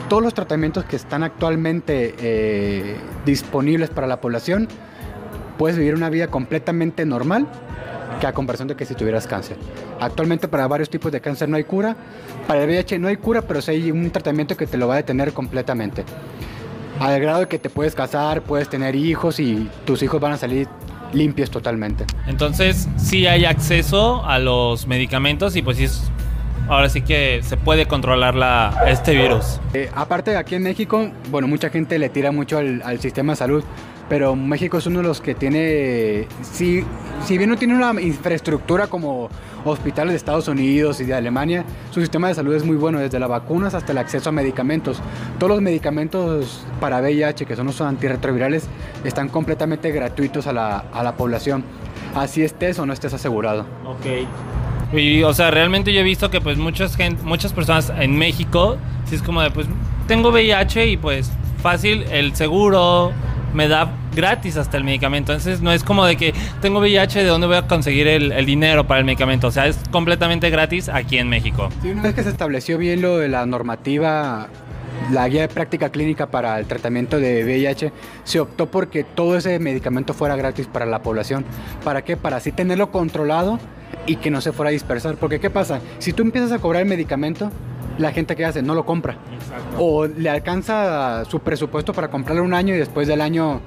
Todos 0.08 0.22
los 0.22 0.34
tratamientos 0.34 0.84
que 0.84 0.96
están 0.96 1.22
actualmente 1.22 2.14
eh, 2.18 2.96
disponibles 3.26 3.90
para 3.90 4.06
la 4.06 4.20
población 4.20 4.68
puedes 5.58 5.76
vivir 5.76 5.94
una 5.94 6.08
vida 6.08 6.28
completamente 6.28 7.04
normal 7.04 7.46
que 8.20 8.26
a 8.26 8.32
comparación 8.32 8.68
de 8.68 8.76
que 8.76 8.84
si 8.84 8.94
tuvieras 8.94 9.26
cáncer. 9.26 9.56
Actualmente 10.00 10.48
para 10.48 10.66
varios 10.66 10.88
tipos 10.88 11.12
de 11.12 11.20
cáncer 11.20 11.48
no 11.48 11.56
hay 11.56 11.64
cura, 11.64 11.96
para 12.46 12.62
el 12.62 12.68
VIH 12.68 12.98
no 12.98 13.08
hay 13.08 13.16
cura, 13.16 13.42
pero 13.42 13.60
sí 13.60 13.72
hay 13.72 13.90
un 13.90 14.10
tratamiento 14.10 14.56
que 14.56 14.66
te 14.66 14.76
lo 14.76 14.88
va 14.88 14.94
a 14.94 14.96
detener 14.98 15.32
completamente. 15.32 16.04
Al 17.00 17.20
grado 17.20 17.40
de 17.40 17.46
que 17.46 17.58
te 17.58 17.70
puedes 17.70 17.94
casar, 17.94 18.42
puedes 18.42 18.68
tener 18.68 18.96
hijos 18.96 19.38
y 19.38 19.68
tus 19.84 20.02
hijos 20.02 20.20
van 20.20 20.32
a 20.32 20.36
salir 20.36 20.66
limpios 21.12 21.50
totalmente. 21.50 22.04
Entonces, 22.26 22.88
sí 22.96 23.26
hay 23.26 23.44
acceso 23.44 24.24
a 24.26 24.38
los 24.38 24.86
medicamentos 24.86 25.54
y 25.56 25.62
pues 25.62 25.78
es 25.78 26.10
ahora 26.68 26.88
sí 26.88 27.02
que 27.02 27.40
se 27.42 27.56
puede 27.56 27.86
controlar 27.86 28.34
la, 28.34 28.84
este 28.86 29.14
virus. 29.14 29.60
Eh, 29.74 29.90
aparte, 29.94 30.36
aquí 30.36 30.54
en 30.54 30.62
México, 30.62 31.10
bueno, 31.30 31.48
mucha 31.48 31.70
gente 31.70 31.98
le 31.98 32.08
tira 32.08 32.32
mucho 32.32 32.58
al, 32.58 32.82
al, 32.84 33.00
sistema 33.00 33.32
de 33.32 33.36
salud, 33.36 33.64
pero 34.08 34.34
México 34.34 34.78
es 34.78 34.86
uno 34.86 35.00
de 35.00 35.08
los 35.08 35.20
que 35.20 35.34
tiene, 35.34 36.26
si, 36.42 36.84
si 37.24 37.38
bien 37.38 37.50
no 37.50 37.56
tiene 37.56 37.74
una 37.74 38.00
infraestructura 38.00 38.86
como 38.86 39.28
hospitales 39.64 40.12
de 40.12 40.16
Estados 40.16 40.48
Unidos 40.48 41.00
y 41.00 41.04
de 41.04 41.14
Alemania, 41.14 41.64
su 41.90 42.00
sistema 42.00 42.28
de 42.28 42.34
salud 42.34 42.54
es 42.54 42.64
muy 42.64 42.76
bueno, 42.76 42.98
desde 42.98 43.18
las 43.18 43.28
vacunas 43.28 43.74
hasta 43.74 43.92
el 43.92 43.98
acceso 43.98 44.30
a 44.30 44.32
medicamentos. 44.32 45.00
Todos 45.38 45.50
los 45.50 45.60
medicamentos 45.60 46.64
para 46.80 47.00
VIH, 47.00 47.44
que 47.44 47.56
son 47.56 47.66
los 47.66 47.80
antirretrovirales, 47.80 48.66
están 49.04 49.28
completamente 49.28 49.90
gratuitos 49.90 50.46
a 50.46 50.52
la, 50.52 50.78
a 50.78 51.02
la 51.02 51.16
población. 51.16 51.64
Así 52.14 52.42
estés 52.42 52.78
o 52.78 52.86
no 52.86 52.92
estés 52.92 53.12
asegurado. 53.12 53.66
Ok. 53.84 54.96
Y, 54.96 55.22
o 55.22 55.34
sea, 55.34 55.50
realmente 55.50 55.92
yo 55.92 56.00
he 56.00 56.04
visto 56.04 56.30
que 56.30 56.40
pues 56.40 56.56
muchas, 56.56 56.96
gente, 56.96 57.22
muchas 57.22 57.52
personas 57.52 57.92
en 57.98 58.16
México, 58.16 58.78
si 59.04 59.16
es 59.16 59.22
como 59.22 59.42
de, 59.42 59.50
pues, 59.50 59.66
tengo 60.06 60.30
VIH 60.30 60.86
y 60.86 60.96
pues 60.96 61.30
fácil, 61.62 62.04
el 62.10 62.34
seguro 62.34 63.12
me 63.54 63.68
da 63.68 63.90
gratis 64.14 64.56
hasta 64.56 64.76
el 64.76 64.84
medicamento. 64.84 65.32
Entonces 65.32 65.60
no 65.60 65.72
es 65.72 65.82
como 65.84 66.04
de 66.04 66.16
que 66.16 66.34
tengo 66.60 66.80
VIH, 66.80 67.20
¿de 67.22 67.28
dónde 67.28 67.46
voy 67.46 67.56
a 67.56 67.66
conseguir 67.66 68.06
el, 68.08 68.46
dinero 68.46 68.86
para 68.86 69.00
el 69.00 69.06
medicamento? 69.06 69.48
O 69.48 69.50
sea, 69.50 69.66
es 69.66 69.78
completamente 69.90 70.50
gratis 70.50 70.88
aquí 70.88 71.18
en 71.18 71.28
México. 71.28 71.68
Una 71.84 72.02
vez 72.02 72.14
que 72.14 72.22
se 72.22 72.30
estableció 72.30 72.78
bien 72.78 73.02
lo 73.02 73.18
de 73.18 73.28
la 73.28 73.46
normativa, 73.46 74.48
la 75.12 75.28
guía 75.28 75.42
de 75.42 75.48
práctica 75.48 75.90
clínica 75.90 76.26
para 76.26 76.58
el 76.58 76.66
tratamiento 76.66 77.18
de 77.18 77.44
VIH, 77.44 77.92
se 78.24 78.40
optó 78.40 78.66
porque 78.70 79.04
todo 79.04 79.36
ese 79.36 79.58
medicamento 79.58 80.14
fuera 80.14 80.36
gratis 80.36 80.66
para 80.66 80.86
la 80.86 81.02
población. 81.02 81.44
¿Para 81.84 82.02
qué? 82.02 82.16
Para 82.16 82.38
así 82.38 82.52
tenerlo 82.52 82.90
controlado 82.90 83.58
y 84.06 84.16
que 84.16 84.30
no 84.30 84.40
se 84.40 84.52
fuera 84.52 84.70
a 84.70 84.72
dispersar. 84.72 85.16
Porque 85.16 85.40
¿qué 85.40 85.50
pasa? 85.50 85.80
Si 85.98 86.12
tú 86.12 86.22
empiezas 86.22 86.52
a 86.52 86.58
cobrar 86.58 86.82
el 86.82 86.88
medicamento, 86.88 87.50
la 87.98 88.12
gente 88.12 88.36
que 88.36 88.44
hace 88.44 88.62
no 88.62 88.74
lo 88.74 88.86
compra. 88.86 89.16
Exacto. 89.32 89.76
O 89.78 90.06
le 90.06 90.30
alcanza 90.30 91.24
su 91.24 91.40
presupuesto 91.40 91.92
para 91.92 92.08
comprarlo 92.08 92.42
un 92.42 92.54
año 92.54 92.74
y 92.74 92.78
después 92.78 93.08
del 93.08 93.20
año 93.20 93.60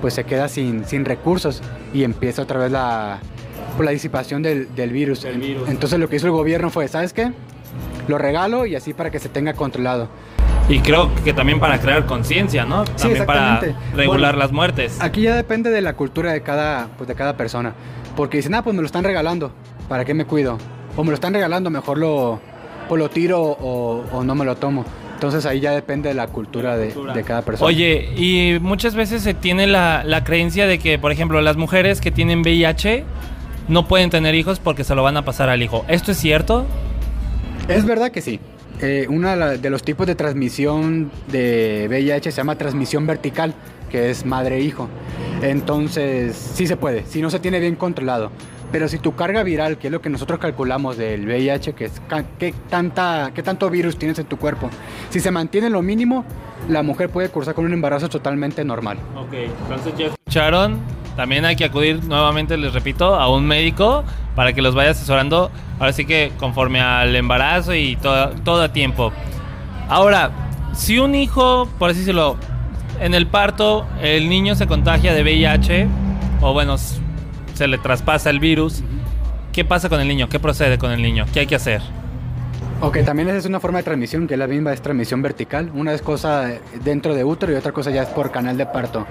pues 0.00 0.14
se 0.14 0.24
queda 0.24 0.48
sin, 0.48 0.84
sin 0.84 1.04
recursos 1.04 1.62
y 1.92 2.04
empieza 2.04 2.42
otra 2.42 2.60
vez 2.60 2.70
la, 2.70 3.18
pues, 3.76 3.84
la 3.84 3.90
disipación 3.90 4.42
del, 4.42 4.74
del, 4.74 4.92
virus. 4.92 5.22
del, 5.22 5.38
virus. 5.38 5.68
Entonces 5.68 5.98
lo 5.98 6.08
que 6.08 6.16
hizo 6.16 6.26
el 6.26 6.32
gobierno 6.32 6.70
fue, 6.70 6.86
¿sabes 6.88 7.12
qué? 7.12 7.32
Lo 8.06 8.18
regalo 8.18 8.66
y 8.66 8.76
así 8.76 8.94
para 8.94 9.10
que 9.10 9.18
se 9.18 9.28
tenga 9.28 9.54
controlado. 9.54 10.08
Y 10.68 10.80
creo 10.80 11.10
que 11.24 11.32
también 11.32 11.60
para 11.60 11.80
crear 11.80 12.04
conciencia, 12.04 12.66
¿no? 12.66 12.84
También 12.84 13.20
sí, 13.20 13.26
para 13.26 13.60
regular 13.94 14.32
bueno, 14.32 14.38
las 14.38 14.52
muertes. 14.52 14.98
Aquí 15.00 15.22
ya 15.22 15.34
depende 15.34 15.70
de 15.70 15.80
la 15.80 15.94
cultura 15.94 16.32
de 16.32 16.42
cada, 16.42 16.88
pues 16.98 17.08
de 17.08 17.14
cada 17.14 17.38
persona. 17.38 17.72
Porque 18.14 18.36
dicen, 18.36 18.54
ah, 18.54 18.62
pues 18.62 18.76
me 18.76 18.82
lo 18.82 18.86
están 18.86 19.04
regalando. 19.04 19.50
¿Para 19.88 20.04
qué 20.04 20.12
me 20.12 20.26
cuido? 20.26 20.58
O 20.94 21.04
me 21.04 21.10
lo 21.10 21.14
están 21.14 21.32
regalando, 21.32 21.70
mejor 21.70 21.96
lo, 21.96 22.40
pues 22.88 22.98
lo 22.98 23.10
tiro 23.10 23.40
o, 23.42 24.04
o 24.12 24.24
no 24.24 24.34
me 24.34 24.44
lo 24.44 24.56
tomo. 24.56 24.84
Entonces 25.14 25.46
ahí 25.46 25.58
ya 25.58 25.72
depende 25.72 26.08
de 26.08 26.14
la 26.14 26.28
cultura, 26.28 26.76
de, 26.76 26.94
de, 27.14 27.22
cada 27.24 27.42
persona. 27.42 27.66
Oye, 27.66 28.08
y 28.16 28.60
muchas 28.60 28.94
veces 28.94 29.22
se 29.22 29.34
tiene 29.34 29.66
la, 29.66 30.04
la, 30.04 30.22
creencia 30.22 30.68
de 30.68 30.78
que, 30.78 30.96
por 30.96 31.10
ejemplo, 31.10 31.40
las 31.40 31.56
mujeres 31.56 32.00
que 32.00 32.12
tienen 32.12 32.42
VIH 32.42 33.04
no 33.66 33.88
pueden 33.88 34.10
tener 34.10 34.36
hijos 34.36 34.60
porque 34.60 34.84
se 34.84 34.94
lo 34.94 35.02
van 35.02 35.16
a 35.16 35.24
pasar 35.24 35.48
al 35.48 35.60
hijo. 35.60 35.84
¿Esto 35.88 36.12
es 36.12 36.18
cierto? 36.18 36.66
Es 37.66 37.84
verdad 37.84 38.12
que 38.12 38.22
sí. 38.22 38.38
Eh, 38.80 39.06
uno 39.10 39.36
de 39.36 39.70
los 39.70 39.82
tipos 39.82 40.06
de 40.06 40.14
transmisión 40.14 41.10
de 41.32 41.86
VIH 41.88 42.30
se 42.30 42.36
llama 42.36 42.56
transmisión 42.56 43.06
vertical, 43.06 43.54
que 43.90 44.10
es 44.10 44.24
madre-hijo. 44.24 44.88
Entonces, 45.42 46.36
sí 46.36 46.66
se 46.68 46.76
puede, 46.76 47.04
si 47.06 47.20
no 47.20 47.30
se 47.30 47.40
tiene 47.40 47.58
bien 47.58 47.74
controlado. 47.74 48.30
Pero 48.70 48.88
si 48.88 48.98
tu 48.98 49.14
carga 49.14 49.42
viral, 49.42 49.78
que 49.78 49.86
es 49.86 49.92
lo 49.92 50.02
que 50.02 50.10
nosotros 50.10 50.38
calculamos 50.38 50.96
del 50.96 51.26
VIH, 51.26 51.72
que 51.72 51.86
es 51.86 52.02
qué, 52.38 52.54
tanta, 52.68 53.30
qué 53.34 53.42
tanto 53.42 53.70
virus 53.70 53.96
tienes 53.96 54.18
en 54.18 54.26
tu 54.26 54.36
cuerpo, 54.36 54.68
si 55.10 55.20
se 55.20 55.30
mantiene 55.30 55.70
lo 55.70 55.80
mínimo, 55.80 56.24
la 56.68 56.82
mujer 56.82 57.08
puede 57.08 57.30
cursar 57.30 57.54
con 57.54 57.64
un 57.64 57.72
embarazo 57.72 58.08
totalmente 58.08 58.64
normal. 58.64 58.98
Ok, 59.16 59.32
entonces 59.32 59.94
ya 59.96 60.06
escucharon. 60.06 60.78
También 61.16 61.44
hay 61.44 61.56
que 61.56 61.64
acudir 61.64 62.04
nuevamente, 62.04 62.56
les 62.56 62.72
repito, 62.72 63.16
a 63.16 63.28
un 63.34 63.44
médico 63.44 64.04
para 64.36 64.52
que 64.52 64.62
los 64.62 64.74
vaya 64.74 64.90
asesorando. 64.90 65.50
Ahora 65.80 65.92
sí 65.92 66.04
que 66.04 66.30
conforme 66.38 66.80
al 66.80 67.16
embarazo 67.16 67.74
y 67.74 67.96
todo, 67.96 68.30
todo 68.44 68.62
a 68.62 68.72
tiempo. 68.72 69.12
Ahora, 69.88 70.30
si 70.74 70.98
un 70.98 71.14
hijo, 71.16 71.68
por 71.78 71.90
así 71.90 72.00
decirlo, 72.00 72.36
en 73.00 73.14
el 73.14 73.26
parto 73.26 73.86
el 74.00 74.28
niño 74.28 74.54
se 74.54 74.66
contagia 74.66 75.12
de 75.12 75.22
VIH, 75.22 75.88
o 76.40 76.52
bueno, 76.52 76.76
se 77.58 77.66
le 77.66 77.76
traspasa 77.76 78.30
el 78.30 78.38
virus, 78.38 78.82
¿qué 79.52 79.64
pasa 79.64 79.88
con 79.88 80.00
el 80.00 80.06
niño? 80.06 80.28
¿Qué 80.28 80.38
procede 80.38 80.78
con 80.78 80.92
el 80.92 81.02
niño? 81.02 81.26
¿Qué 81.32 81.40
hay 81.40 81.46
que 81.48 81.56
hacer? 81.56 81.82
Ok, 82.80 82.98
también 83.04 83.28
esa 83.28 83.38
es 83.38 83.46
una 83.46 83.58
forma 83.58 83.78
de 83.78 83.84
transmisión, 83.84 84.28
que 84.28 84.36
la 84.36 84.46
misma 84.46 84.72
es 84.72 84.80
transmisión 84.80 85.22
vertical. 85.22 85.72
Una 85.74 85.92
es 85.92 86.00
cosa 86.00 86.52
dentro 86.84 87.16
de 87.16 87.24
útero 87.24 87.52
y 87.52 87.56
otra 87.56 87.72
cosa 87.72 87.90
ya 87.90 88.02
es 88.02 88.08
por 88.10 88.30
canal 88.30 88.56
de 88.56 88.66
parto. 88.66 89.06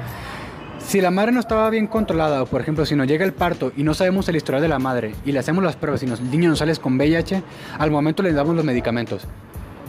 Si 0.80 1.01
la 1.01 1.12
madre 1.12 1.34
no 1.34 1.42
estaba 1.42 1.70
bien 1.70 1.88
controlada, 1.88 2.42
o 2.42 2.46
por 2.46 2.62
ejemplo, 2.62 2.86
si 2.86 2.96
nos 2.96 3.06
llega 3.06 3.25
el 3.25 3.34
parto 3.34 3.74
y 3.75 3.84
no 3.84 3.94
sabemos 3.94 4.30
el 4.30 4.38
historial 4.38 4.62
de 4.62 4.70
la 4.70 4.80
madre 4.80 5.13
y 5.25 5.34
le 5.34 5.39
hacemos 5.39 5.62
las 5.62 5.75
pruebas 5.75 6.01
y 6.04 6.06
nos, 6.06 6.22
el 6.22 6.32
niño 6.32 6.48
nos 6.48 6.60
sale 6.60 6.74
con 6.77 6.96
VIH, 6.96 7.44
al 7.77 7.92
momento 7.92 8.24
le 8.24 8.32
damos 8.32 8.56
los 8.56 8.63
medicamentos. 8.63 9.27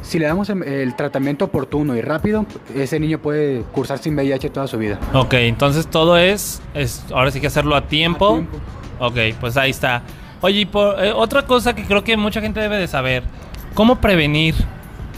Si 0.03 0.19
le 0.19 0.27
damos 0.27 0.49
el, 0.49 0.63
el, 0.63 0.95
tratamiento 0.95 1.47
oportuno 1.47 1.97
y 1.97 2.01
rápido, 2.01 2.47
ese 2.75 2.99
niño 3.01 3.19
puede 3.19 3.63
cursar 3.73 3.99
sin 3.99 4.15
VIH 4.15 4.51
toda 4.51 4.67
su 4.67 4.79
vida. 4.79 4.99
Ok, 5.13 5.35
entonces 5.35 5.87
todo 5.87 6.17
es, 6.17 6.63
es 6.75 7.05
ahora 7.13 7.31
sí 7.31 7.41
que 7.41 7.49
hacerlo 7.49 7.77
a 7.77 7.87
tiempo. 7.87 8.29
A 8.29 8.35
tiempo. 8.35 8.59
Ok, 9.01 9.17
pues 9.41 9.57
ahí 9.57 9.71
está. 9.71 10.03
Oye, 10.41 10.61
y 10.61 10.67
por, 10.67 11.03
eh, 11.05 11.13
otra 11.13 11.43
cosa 11.43 11.75
que 11.75 11.85
creo 11.85 12.05
que 12.05 12.17
mucha 12.17 12.41
gente 12.41 12.61
debe 12.61 12.79
de 12.79 12.87
saber, 12.87 13.23
¿cómo 13.75 14.01
prevenir 14.01 14.55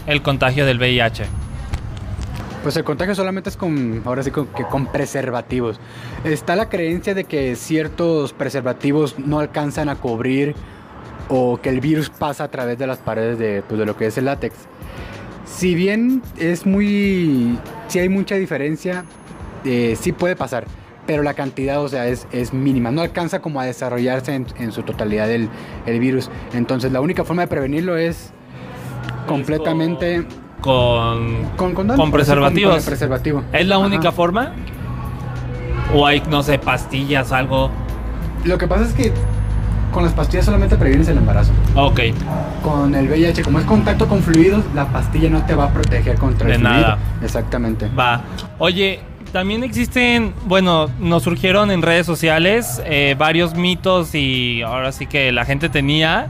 el 0.07 0.21
contagio 0.21 0.65
del 0.65 0.77
VIH? 0.77 1.25
Pues 2.63 2.75
el 2.77 2.83
contagio 2.83 3.15
solamente 3.15 3.49
es 3.49 3.57
con, 3.57 4.01
ahora 4.05 4.23
sí, 4.23 4.31
con, 4.31 4.47
que 4.47 4.63
con 4.63 4.87
preservativos. 4.87 5.79
Está 6.23 6.55
la 6.55 6.69
creencia 6.69 7.15
de 7.15 7.23
que 7.23 7.55
ciertos 7.55 8.33
preservativos 8.33 9.17
no 9.17 9.39
alcanzan 9.39 9.89
a 9.89 9.95
cubrir 9.95 10.55
o 11.27 11.59
que 11.61 11.69
el 11.69 11.79
virus 11.79 12.09
pasa 12.09 12.43
a 12.43 12.47
través 12.49 12.77
de 12.77 12.85
las 12.85 12.99
paredes 12.99 13.39
de, 13.39 13.63
pues, 13.67 13.79
de 13.79 13.85
lo 13.85 13.95
que 13.95 14.07
es 14.07 14.17
el 14.17 14.25
látex. 14.25 14.55
Si 15.55 15.75
bien 15.75 16.21
es 16.39 16.65
muy, 16.65 17.57
si 17.87 17.99
hay 17.99 18.09
mucha 18.09 18.35
diferencia, 18.35 19.05
eh, 19.63 19.95
sí 19.99 20.11
puede 20.11 20.35
pasar, 20.35 20.65
pero 21.05 21.23
la 21.23 21.33
cantidad, 21.33 21.81
o 21.83 21.89
sea, 21.89 22.07
es, 22.07 22.25
es 22.31 22.53
mínima. 22.53 22.89
No 22.89 23.01
alcanza 23.01 23.41
como 23.41 23.59
a 23.59 23.65
desarrollarse 23.65 24.33
en, 24.33 24.47
en 24.57 24.71
su 24.71 24.83
totalidad 24.83 25.29
el, 25.29 25.49
el, 25.85 25.99
virus. 25.99 26.29
Entonces, 26.53 26.91
la 26.91 27.01
única 27.01 27.25
forma 27.25 27.43
de 27.43 27.47
prevenirlo 27.47 27.97
es 27.97 28.31
completamente 29.27 30.25
con, 30.61 31.45
con, 31.57 31.73
con, 31.73 31.87
con 31.87 32.11
preservativos. 32.11 32.75
Con, 32.75 32.85
preservativo. 32.85 33.43
¿Es 33.51 33.67
la 33.67 33.77
única 33.77 34.09
Ajá. 34.09 34.11
forma? 34.13 34.53
¿O 35.93 36.07
hay, 36.07 36.23
no 36.29 36.41
sé, 36.43 36.57
pastillas, 36.59 37.31
algo? 37.31 37.69
Lo 38.45 38.57
que 38.57 38.67
pasa 38.67 38.85
es 38.85 38.93
que 38.93 39.11
con 39.91 40.03
las 40.03 40.13
pastillas 40.13 40.45
solamente 40.45 40.75
previenes 40.77 41.07
el 41.09 41.17
embarazo. 41.17 41.51
Ok. 41.75 41.99
Con 42.63 42.95
el 42.95 43.07
VIH, 43.09 43.43
como 43.43 43.59
es 43.59 43.65
contacto 43.65 44.07
con 44.07 44.21
fluidos, 44.21 44.63
la 44.73 44.87
pastilla 44.87 45.29
no 45.29 45.45
te 45.45 45.55
va 45.55 45.65
a 45.65 45.73
proteger 45.73 46.15
contra 46.17 46.47
de 46.47 46.55
el 46.55 46.63
nada. 46.63 46.97
fluido. 46.97 47.25
Exactamente. 47.25 47.87
Va. 47.89 48.21
Oye, 48.57 48.99
también 49.31 49.63
existen, 49.63 50.33
bueno, 50.45 50.89
nos 50.99 51.23
surgieron 51.23 51.71
en 51.71 51.81
redes 51.81 52.05
sociales 52.05 52.81
eh, 52.85 53.15
varios 53.17 53.55
mitos 53.55 54.13
y 54.15 54.61
ahora 54.61 54.91
sí 54.91 55.05
que 55.07 55.31
la 55.31 55.45
gente 55.45 55.69
tenía. 55.69 56.27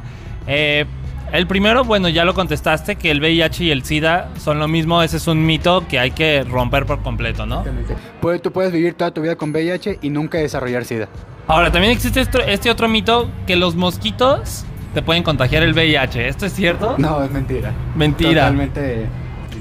Eh, 0.47 0.85
el 1.31 1.47
primero, 1.47 1.85
bueno, 1.85 2.09
ya 2.09 2.25
lo 2.25 2.33
contestaste, 2.33 2.97
que 2.97 3.09
el 3.09 3.21
VIH 3.21 3.63
y 3.63 3.71
el 3.71 3.83
SIDA 3.83 4.29
son 4.37 4.59
lo 4.59 4.67
mismo. 4.67 5.01
Ese 5.01 5.15
es 5.17 5.27
un 5.27 5.45
mito 5.45 5.87
que 5.87 5.97
hay 5.97 6.11
que 6.11 6.43
romper 6.43 6.85
por 6.85 7.01
completo, 7.01 7.45
¿no? 7.45 7.63
Tú 8.43 8.51
puedes 8.51 8.73
vivir 8.73 8.95
toda 8.95 9.11
tu 9.11 9.21
vida 9.21 9.35
con 9.37 9.51
VIH 9.51 9.99
y 10.01 10.09
nunca 10.09 10.39
desarrollar 10.39 10.83
SIDA. 10.83 11.07
Ahora, 11.47 11.71
también 11.71 11.93
existe 11.93 12.25
este, 12.47 12.69
otro 12.69 12.87
mito 12.87 13.29
que 13.45 13.55
los 13.55 13.75
mosquitos 13.75 14.65
te 14.93 15.01
pueden 15.01 15.23
contagiar 15.23 15.63
el 15.63 15.73
VIH. 15.73 16.27
¿Esto 16.27 16.45
es 16.45 16.53
cierto? 16.53 16.95
No, 16.97 17.23
es 17.23 17.31
mentira. 17.31 17.73
Mentira. 17.95 18.43
Totalmente. 18.43 19.07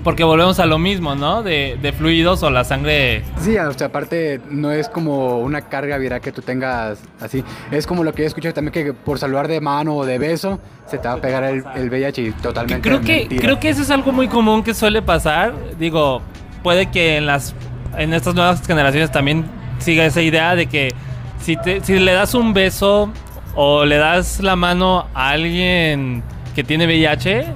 Porque 0.05 0.25
volvemos 0.25 0.59
a 0.61 0.67
lo 0.67 0.79
mismo, 0.79 1.15
¿no? 1.15 1.43
De, 1.43 1.79
de, 1.81 1.93
fluidos 1.93 2.43
o 2.43 2.51
la 2.51 2.65
sangre. 2.65 3.23
Sí, 3.41 3.57
o 3.59 3.73
sea, 3.75 3.89
aparte 3.89 4.41
no 4.49 4.73
es 4.73 4.89
como 4.89 5.41
una 5.41 5.63
carga 5.63 5.99
viral 5.99 6.21
que 6.21 6.33
tú 6.33 6.41
tengas 6.41 7.01
así. 7.21 7.45
Es 7.71 7.87
como 7.87 8.03
lo 8.03 8.15
que 8.15 8.23
he 8.23 8.27
escuchado 8.27 8.55
también 8.55 8.73
que 8.73 8.95
por 8.95 9.19
saludar 9.19 9.47
de 9.47 9.61
mano 9.61 9.97
o 9.97 10.07
de 10.07 10.19
beso 10.19 10.59
se 10.87 10.99
te 10.99 11.07
va 11.07 11.15
a 11.15 11.21
pegar 11.21 11.45
el, 11.45 11.65
el 11.75 11.91
VIH 11.91 12.23
y 12.23 12.31
totalmente. 12.33 12.89
Creo 12.89 13.01
que, 13.03 13.17
mentira. 13.21 13.43
creo 13.43 13.61
que 13.61 13.69
eso 13.69 13.83
es 13.83 13.91
algo 13.91 14.13
muy 14.13 14.29
común 14.29 14.63
que 14.63 14.73
suele 14.73 15.03
pasar. 15.03 15.53
Digo, 15.79 16.23
puede 16.63 16.91
que 16.91 17.19
en 17.19 17.27
las 17.27 17.55
en 17.97 18.15
estas 18.15 18.35
nuevas 18.35 18.67
generaciones 18.67 19.11
también 19.11 19.45
siga 19.79 20.05
esa 20.05 20.23
idea 20.23 20.55
de 20.55 20.67
que 20.67 20.95
si, 21.41 21.57
te, 21.57 21.81
si 21.83 21.99
le 21.99 22.13
das 22.13 22.35
un 22.35 22.53
beso 22.53 23.13
o 23.55 23.85
le 23.85 23.97
das 23.97 24.41
la 24.41 24.57
mano 24.57 25.07
a 25.15 25.31
alguien 25.31 26.23
que 26.55 26.65
tiene 26.65 26.87
VIH, 26.87 27.47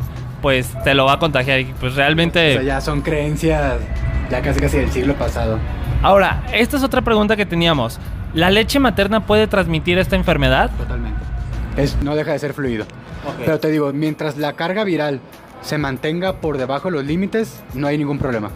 pues 0.42 0.70
te 0.84 0.94
lo 0.94 1.06
va 1.06 1.14
a 1.14 1.18
contagiar. 1.18 1.60
Y 1.60 1.64
pues 1.80 1.94
realmente. 1.94 2.50
O 2.50 2.54
sea, 2.54 2.62
ya 2.62 2.80
son 2.80 3.00
creencias 3.02 3.80
ya 4.30 4.42
casi 4.42 4.60
casi 4.60 4.78
del 4.78 4.90
siglo 4.90 5.14
pasado. 5.14 5.58
Ahora, 6.02 6.42
esta 6.52 6.76
es 6.76 6.82
otra 6.82 7.02
pregunta 7.02 7.36
que 7.36 7.46
teníamos. 7.46 7.98
¿La 8.34 8.50
leche 8.50 8.80
materna 8.80 9.26
puede 9.26 9.46
transmitir 9.46 9.98
esta 9.98 10.16
enfermedad? 10.16 10.70
Totalmente. 10.76 11.20
Es, 11.76 11.96
no 12.02 12.14
deja 12.16 12.32
de 12.32 12.38
ser 12.38 12.52
fluido. 12.52 12.84
Pero 13.38 13.58
te 13.58 13.70
digo, 13.70 13.92
mientras 13.92 14.36
la 14.36 14.52
carga 14.54 14.84
viral 14.84 15.20
se 15.62 15.78
mantenga 15.78 16.40
por 16.40 16.58
debajo 16.58 16.88
de 16.88 16.96
los 16.96 17.04
límites, 17.04 17.62
no 17.74 17.86
hay 17.86 17.96
ningún 17.96 18.18
problema. 18.18 18.50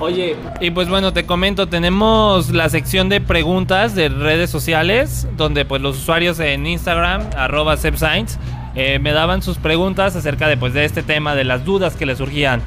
Oye, 0.00 0.36
y 0.60 0.70
pues 0.70 0.88
bueno, 0.88 1.12
te 1.12 1.24
comento, 1.24 1.68
tenemos 1.68 2.50
la 2.50 2.68
sección 2.68 3.08
de 3.08 3.20
preguntas 3.20 3.94
de 3.94 4.08
redes 4.08 4.50
sociales, 4.50 5.28
donde 5.36 5.64
pues 5.64 5.80
los 5.80 5.96
usuarios 5.96 6.40
en 6.40 6.66
Instagram, 6.66 7.22
arroba 7.36 7.76
eh, 8.74 8.98
me 8.98 9.12
daban 9.12 9.40
sus 9.40 9.58
preguntas 9.58 10.16
acerca 10.16 10.48
de, 10.48 10.56
pues, 10.56 10.74
de 10.74 10.84
este 10.84 11.02
tema, 11.02 11.34
de 11.34 11.44
las 11.44 11.64
dudas 11.64 11.94
que 11.94 12.06
le 12.06 12.16
surgían. 12.16 12.60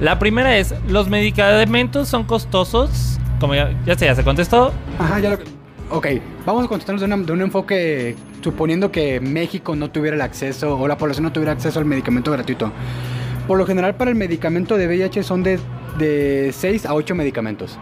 La 0.00 0.18
primera 0.18 0.56
es, 0.58 0.74
¿los 0.88 1.08
medicamentos 1.08 2.08
son 2.08 2.24
costosos? 2.24 3.18
Como 3.38 3.54
ya, 3.54 3.70
ya 3.86 3.96
sé, 3.96 4.06
ya 4.06 4.14
se 4.16 4.24
contestó. 4.24 4.72
Ajá, 4.98 5.20
ya 5.20 5.30
lo... 5.30 5.38
Ok, 5.90 6.06
vamos 6.44 6.64
a 6.64 6.68
contestarnos 6.68 7.02
de, 7.02 7.24
de 7.24 7.32
un 7.32 7.42
enfoque 7.42 8.16
suponiendo 8.40 8.90
que 8.90 9.20
México 9.20 9.76
no 9.76 9.90
tuviera 9.90 10.16
el 10.16 10.22
acceso 10.22 10.76
o 10.76 10.88
la 10.88 10.96
población 10.96 11.24
no 11.24 11.32
tuviera 11.32 11.52
acceso 11.52 11.78
al 11.78 11.84
medicamento 11.84 12.32
gratuito. 12.32 12.72
Por 13.46 13.58
lo 13.58 13.66
general 13.66 13.94
para 13.96 14.10
el 14.10 14.16
medicamento 14.16 14.76
de 14.76 14.86
VIH 14.86 15.22
son 15.22 15.42
de, 15.42 15.58
de 15.98 16.52
6 16.52 16.86
a 16.86 16.94
8 16.94 17.14
medicamentos. 17.14 17.78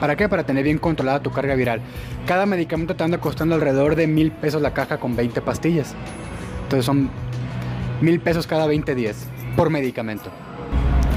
¿Para 0.00 0.16
qué? 0.16 0.28
Para 0.28 0.44
tener 0.44 0.64
bien 0.64 0.78
controlada 0.78 1.20
tu 1.20 1.30
carga 1.30 1.54
viral. 1.54 1.80
Cada 2.26 2.46
medicamento 2.46 2.96
te 2.96 3.04
anda 3.04 3.18
costando 3.18 3.54
alrededor 3.54 3.96
de 3.96 4.06
mil 4.06 4.32
pesos 4.32 4.60
la 4.62 4.72
caja 4.74 4.98
con 4.98 5.14
20 5.14 5.40
pastillas. 5.42 5.94
Entonces 6.64 6.84
son 6.86 7.10
mil 8.00 8.18
pesos 8.20 8.46
cada 8.46 8.66
20 8.66 8.94
días 8.94 9.28
por 9.56 9.70
medicamento. 9.70 10.30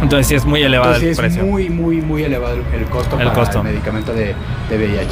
Entonces 0.02 0.28
sí 0.28 0.36
es 0.36 0.46
muy 0.46 0.62
elevado 0.62 0.94
Entonces, 0.94 1.10
el 1.10 1.16
sí 1.16 1.22
es 1.26 1.34
precio. 1.36 1.46
muy, 1.52 1.70
muy, 1.70 2.02
muy 2.02 2.24
elevado 2.24 2.56
el 2.74 2.86
costo 2.86 3.18
El 3.20 3.28
para 3.30 3.34
costo. 3.40 3.58
el 3.60 3.64
medicamento 3.64 4.14
de, 4.14 4.36
de 4.70 4.78
VIH. 4.78 5.08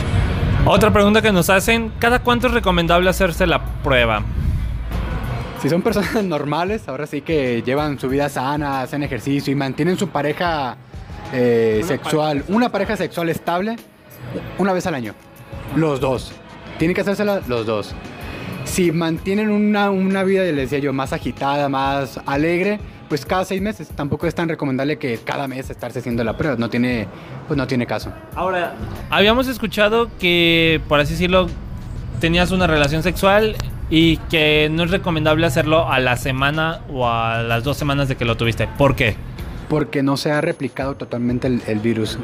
Otra 0.65 0.91
pregunta 0.91 1.21
que 1.21 1.31
nos 1.31 1.49
hacen, 1.49 1.91
¿cada 1.97 2.19
cuánto 2.19 2.47
es 2.47 2.53
recomendable 2.53 3.09
hacerse 3.09 3.47
la 3.47 3.63
prueba? 3.83 4.21
Si 5.61 5.69
son 5.69 5.81
personas 5.81 6.23
normales, 6.23 6.87
ahora 6.87 7.07
sí 7.07 7.21
que 7.21 7.63
llevan 7.63 7.99
su 7.99 8.09
vida 8.09 8.29
sana, 8.29 8.81
hacen 8.81 9.03
ejercicio 9.03 9.51
y 9.51 9.55
mantienen 9.55 9.97
su 9.97 10.09
pareja 10.09 10.77
eh, 11.33 11.81
sexual, 11.85 12.43
una 12.47 12.69
pareja 12.69 12.95
sexual 12.95 13.29
estable, 13.29 13.75
una 14.57 14.73
vez 14.73 14.85
al 14.85 14.95
año. 14.95 15.13
Los 15.75 15.99
dos. 15.99 16.33
Tienen 16.77 16.93
que 16.93 17.01
hacérsela 17.01 17.41
los 17.47 17.65
dos. 17.65 17.95
Si 18.65 18.91
mantienen 18.91 19.49
una, 19.49 19.89
una 19.91 20.23
vida, 20.23 20.43
les 20.43 20.55
decía 20.55 20.79
yo, 20.79 20.91
más 20.91 21.13
agitada, 21.13 21.69
más 21.69 22.19
alegre, 22.25 22.79
pues 23.07 23.25
cada 23.25 23.45
seis 23.45 23.61
meses. 23.61 23.87
Tampoco 23.89 24.27
es 24.27 24.35
tan 24.35 24.49
recomendable 24.49 24.97
que 24.97 25.19
cada 25.19 25.47
mes 25.47 25.69
estarse 25.69 25.99
haciendo 25.99 26.23
la 26.23 26.35
prueba. 26.35 26.57
No 26.57 26.69
tiene, 26.69 27.07
pues 27.47 27.57
no 27.57 27.67
tiene 27.67 27.85
caso. 27.85 28.11
Ahora, 28.35 28.75
habíamos 29.09 29.47
escuchado 29.47 30.09
que, 30.19 30.81
por 30.87 30.99
así 30.99 31.13
decirlo, 31.13 31.47
tenías 32.19 32.51
una 32.51 32.67
relación 32.67 33.03
sexual 33.03 33.55
y 33.89 34.17
que 34.17 34.69
no 34.71 34.83
es 34.83 34.91
recomendable 34.91 35.45
hacerlo 35.45 35.91
a 35.91 35.99
la 35.99 36.17
semana 36.17 36.81
o 36.89 37.07
a 37.07 37.43
las 37.43 37.63
dos 37.63 37.77
semanas 37.77 38.07
de 38.07 38.15
que 38.15 38.25
lo 38.25 38.35
tuviste. 38.37 38.67
¿Por 38.77 38.95
qué? 38.95 39.15
Porque 39.69 40.03
no 40.03 40.17
se 40.17 40.31
ha 40.31 40.41
replicado 40.41 40.95
totalmente 40.95 41.47
el, 41.47 41.61
el 41.67 41.79
virus. 41.79 42.17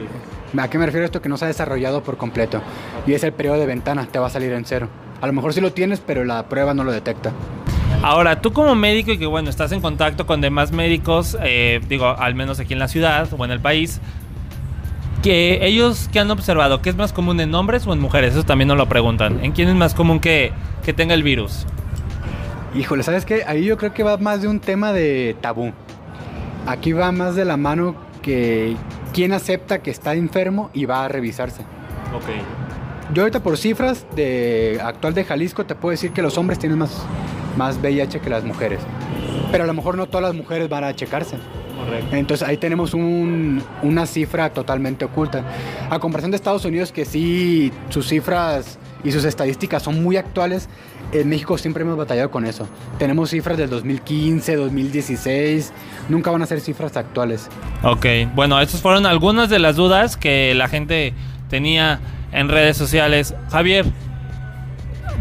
¿A 0.58 0.70
qué 0.70 0.78
me 0.78 0.86
refiero 0.86 1.06
esto? 1.06 1.22
Que 1.22 1.30
no 1.30 1.38
se 1.38 1.46
ha 1.46 1.48
desarrollado 1.48 2.04
por 2.04 2.18
completo. 2.18 2.62
Y 3.08 3.14
es 3.14 3.24
el 3.24 3.34
periodo 3.34 3.60
de 3.60 3.66
ventana, 3.66 4.08
te 4.12 4.20
va 4.20 4.28
a 4.28 4.30
salir 4.30 4.52
en 4.52 4.66
cero. 4.66 4.90
A 5.22 5.28
lo 5.28 5.34
mejor 5.34 5.54
sí 5.54 5.62
lo 5.62 5.72
tienes, 5.72 6.00
pero 6.00 6.26
la 6.26 6.48
prueba 6.50 6.74
no 6.74 6.84
lo 6.84 6.92
detecta. 6.92 7.32
Ahora, 8.04 8.42
tú 8.42 8.52
como 8.52 8.74
médico 8.74 9.12
y 9.12 9.20
que 9.20 9.28
bueno, 9.28 9.50
estás 9.50 9.72
en 9.72 9.80
contacto 9.80 10.26
con 10.26 10.42
demás 10.42 10.72
médicos, 10.72 11.38
eh, 11.44 11.80
digo, 11.88 12.08
al 12.08 12.34
menos 12.34 12.60
aquí 12.60 12.74
en 12.74 12.80
la 12.80 12.88
ciudad 12.88 13.30
o 13.38 13.46
en 13.46 13.52
el 13.52 13.60
país, 13.60 14.02
que 15.22 15.66
ellos 15.66 16.10
que 16.12 16.20
han 16.20 16.32
observado, 16.32 16.82
¿qué 16.82 16.90
es 16.90 16.96
más 16.96 17.14
común 17.14 17.40
en 17.40 17.54
hombres 17.56 17.86
o 17.88 17.94
en 17.94 18.00
mujeres? 18.00 18.34
Eso 18.34 18.44
también 18.44 18.68
nos 18.68 18.78
lo 18.78 18.88
preguntan. 18.90 19.44
¿En 19.44 19.52
quién 19.52 19.70
es 19.70 19.76
más 19.76 19.94
común 19.94 20.20
que, 20.20 20.52
que 20.84 20.94
tenga 20.94 21.14
el 21.14 21.24
virus? 21.24 21.66
Híjole, 22.74 23.04
¿sabes 23.04 23.26
qué? 23.26 23.44
Ahí 23.46 23.66
yo 23.66 23.78
creo 23.78 23.94
que 23.94 24.04
va 24.04 24.18
más 24.18 24.42
de 24.42 24.48
un 24.48 24.60
tema 24.60 24.94
de 24.94 25.36
tabú. 25.42 25.74
Aquí 26.66 26.94
va 26.94 27.12
más 27.12 27.36
de 27.36 27.46
la 27.46 27.58
mano 27.58 27.96
que 28.22 28.76
quién 29.14 29.34
acepta 29.34 29.82
que 29.82 29.92
está 29.92 30.14
enfermo 30.16 30.70
y 30.74 30.86
va 30.86 31.06
a 31.06 31.08
revisarse. 31.08 31.62
Ok. 32.16 32.30
Yo 33.14 33.24
ahorita 33.24 33.44
por 33.44 33.58
cifras 33.58 34.06
de 34.16 34.80
actual 34.82 35.14
de 35.14 35.26
Jalisco 35.26 35.66
te 35.66 35.76
puedo 35.76 35.92
decir 35.92 36.12
que 36.12 36.22
los 36.22 36.38
hombres 36.38 36.60
tienen 36.60 36.80
más, 36.80 37.06
más 37.58 37.78
VIH 37.78 38.22
que 38.22 38.30
las 38.30 38.44
mujeres. 38.44 38.80
Pero 39.52 39.66
a 39.66 39.68
lo 39.68 39.74
mejor 39.74 39.98
no 39.98 40.08
todas 40.08 40.24
las 40.24 40.36
mujeres 40.36 40.70
van 40.70 40.86
a 40.86 40.96
checarse. 40.96 41.38
Correcto. 41.86 42.16
Entonces 42.16 42.48
ahí 42.48 42.58
tenemos 42.58 42.94
un- 42.94 43.62
una 43.82 44.06
cifra 44.06 44.50
totalmente 44.52 45.06
oculta. 45.06 45.44
A 45.90 46.00
comparación 46.00 46.32
de 46.32 46.38
Estados 46.38 46.66
Unidos, 46.66 46.92
que 46.92 47.06
sí, 47.06 47.72
sus 47.90 48.08
cifras 48.08 48.78
y 49.04 49.12
sus 49.12 49.24
estadísticas 49.26 49.82
son 49.84 50.02
muy 50.04 50.18
actuales, 50.18 50.70
en 51.12 51.28
México 51.28 51.58
siempre 51.58 51.84
hemos 51.84 51.98
batallado 51.98 52.30
con 52.32 52.46
eso. 52.46 52.68
Tenemos 53.00 53.32
cifras 53.32 53.58
del 53.58 53.70
2015, 53.70 54.56
2016, 54.56 55.74
nunca 56.08 56.32
van 56.32 56.42
a 56.42 56.46
ser 56.46 56.62
cifras 56.62 56.96
actuales. 56.96 57.50
Ok, 57.84 58.06
bueno, 58.36 58.62
estas 58.62 58.82
fueron 58.82 59.06
algunas 59.06 59.50
de 59.50 59.60
las 59.60 59.76
dudas 59.76 60.16
que 60.18 60.54
la 60.56 60.68
gente 60.70 61.14
tenía 61.50 62.00
en 62.32 62.48
redes 62.48 62.78
sociales. 62.78 63.34
Javier, 63.52 63.86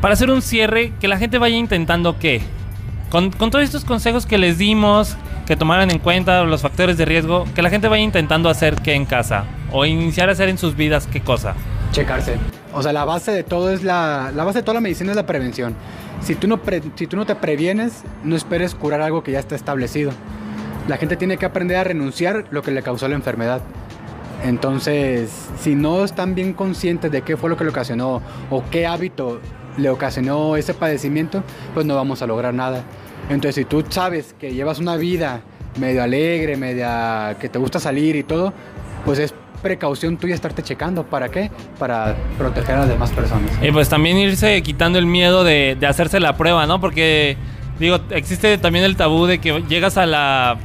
para 0.01 0.15
hacer 0.15 0.31
un 0.31 0.43
cierre, 0.43 0.93
que 1.01 1.09
la 1.09 1.19
gente 1.19 1.39
vaya 1.39 1.57
intentando 1.57 2.19
qué? 2.19 2.41
Con, 3.11 3.31
con 3.33 3.51
todos 3.51 3.65
estos 3.65 3.85
consejos 3.85 4.25
que 4.27 4.39
les 4.39 4.57
dimos, 4.59 5.17
que 5.51 5.57
tomaran 5.57 5.91
en 5.91 5.99
cuenta 5.99 6.45
los 6.45 6.63
factores 6.63 6.97
de 6.97 7.05
riesgo, 7.05 7.45
que 7.57 7.61
la 7.61 7.71
gente 7.71 7.89
vaya 7.89 8.05
intentando 8.05 8.49
hacer 8.49 8.77
qué 8.77 8.95
en 8.95 9.05
casa 9.05 9.47
o 9.73 9.85
iniciar 9.85 10.29
a 10.29 10.33
hacer 10.33 10.49
en 10.49 10.59
sus 10.59 10.77
vidas 10.77 11.09
qué 11.11 11.23
cosa. 11.23 11.57
Checarse. 11.91 12.37
O 12.73 12.85
sea, 12.85 12.93
la 12.93 13.05
base 13.05 13.33
de 13.33 13.43
todo 13.43 13.73
es 13.73 13.83
la, 13.83 14.31
la 14.33 14.45
base 14.45 14.61
de 14.61 14.63
toda 14.63 14.75
la 14.75 14.81
medicina 14.81 15.11
es 15.11 15.17
la 15.17 15.27
prevención. 15.27 15.75
Si 16.23 16.37
tú, 16.37 16.47
no 16.47 16.59
pre- 16.63 16.83
si 16.95 17.09
tú 17.09 17.17
no 17.17 17.27
te 17.27 17.35
previenes, 17.35 18.05
no 18.23 18.37
esperes 18.37 18.77
curar 18.77 19.01
algo 19.01 19.25
que 19.25 19.33
ya 19.33 19.41
está 19.41 19.57
establecido. 19.57 20.13
La 20.87 20.99
gente 20.99 21.17
tiene 21.17 21.37
que 21.37 21.47
aprender 21.47 21.79
a 21.79 21.83
renunciar 21.83 22.45
lo 22.53 22.63
que 22.63 22.71
le 22.71 22.85
causó 22.85 23.09
la 23.09 23.17
enfermedad. 23.17 23.61
Entonces, 24.45 25.33
si 25.61 25.75
no 25.75 26.05
están 26.05 26.37
bien 26.37 26.53
conscientes 26.53 27.11
de 27.11 27.23
qué 27.23 27.37
fue 27.37 27.51
lo 27.51 27.57
que 27.57 27.65
le 27.65 27.71
ocasionó 27.71 28.23
o 28.51 28.63
qué 28.71 28.87
hábito 28.87 29.41
le 29.77 29.91
ocasionó 29.91 30.55
ese 30.55 30.75
padecimiento, 30.75 31.43
pues 31.75 31.87
no 31.87 31.97
vamos 31.97 32.23
a 32.23 32.29
lograr 32.29 32.55
nada. 32.55 32.85
Entonces, 33.29 33.55
si 33.55 33.65
tú 33.65 33.85
sabes 33.89 34.35
que 34.39 34.53
llevas 34.53 34.79
una 34.79 34.97
vida 34.97 35.43
medio 35.79 36.03
alegre, 36.03 36.57
media 36.57 37.37
que 37.41 37.49
te 37.49 37.59
gusta 37.59 37.79
salir 37.79 38.17
y 38.17 38.23
todo, 38.23 38.53
pues 39.05 39.19
es 39.19 39.35
precaución 39.63 40.17
tuya 40.17 40.35
estarte 40.35 40.63
checando. 40.63 41.05
¿Para 41.05 41.29
qué? 41.29 41.51
Para 41.79 42.17
proteger 42.39 42.77
a 42.77 42.79
las 42.81 42.89
demás 42.89 43.11
personas. 43.11 43.51
Y 43.63 43.71
pues 43.71 43.89
también 43.89 44.17
irse 44.17 44.63
quitando 44.63 44.99
el 44.99 45.07
miedo 45.07 45.45
de, 45.45 45.77
hacerse 45.89 46.21
la 46.21 46.37
prueba, 46.37 46.67
¿no? 46.67 46.81
Porque, 46.81 47.37
digo, 47.79 48.01
existe 48.11 48.59
también 48.59 48.85
el 48.85 48.97
tabú 48.97 49.27
de 49.27 49.39
que 49.39 49.63
llegas 49.69 49.97
a 49.97 50.07
la, 50.07 50.57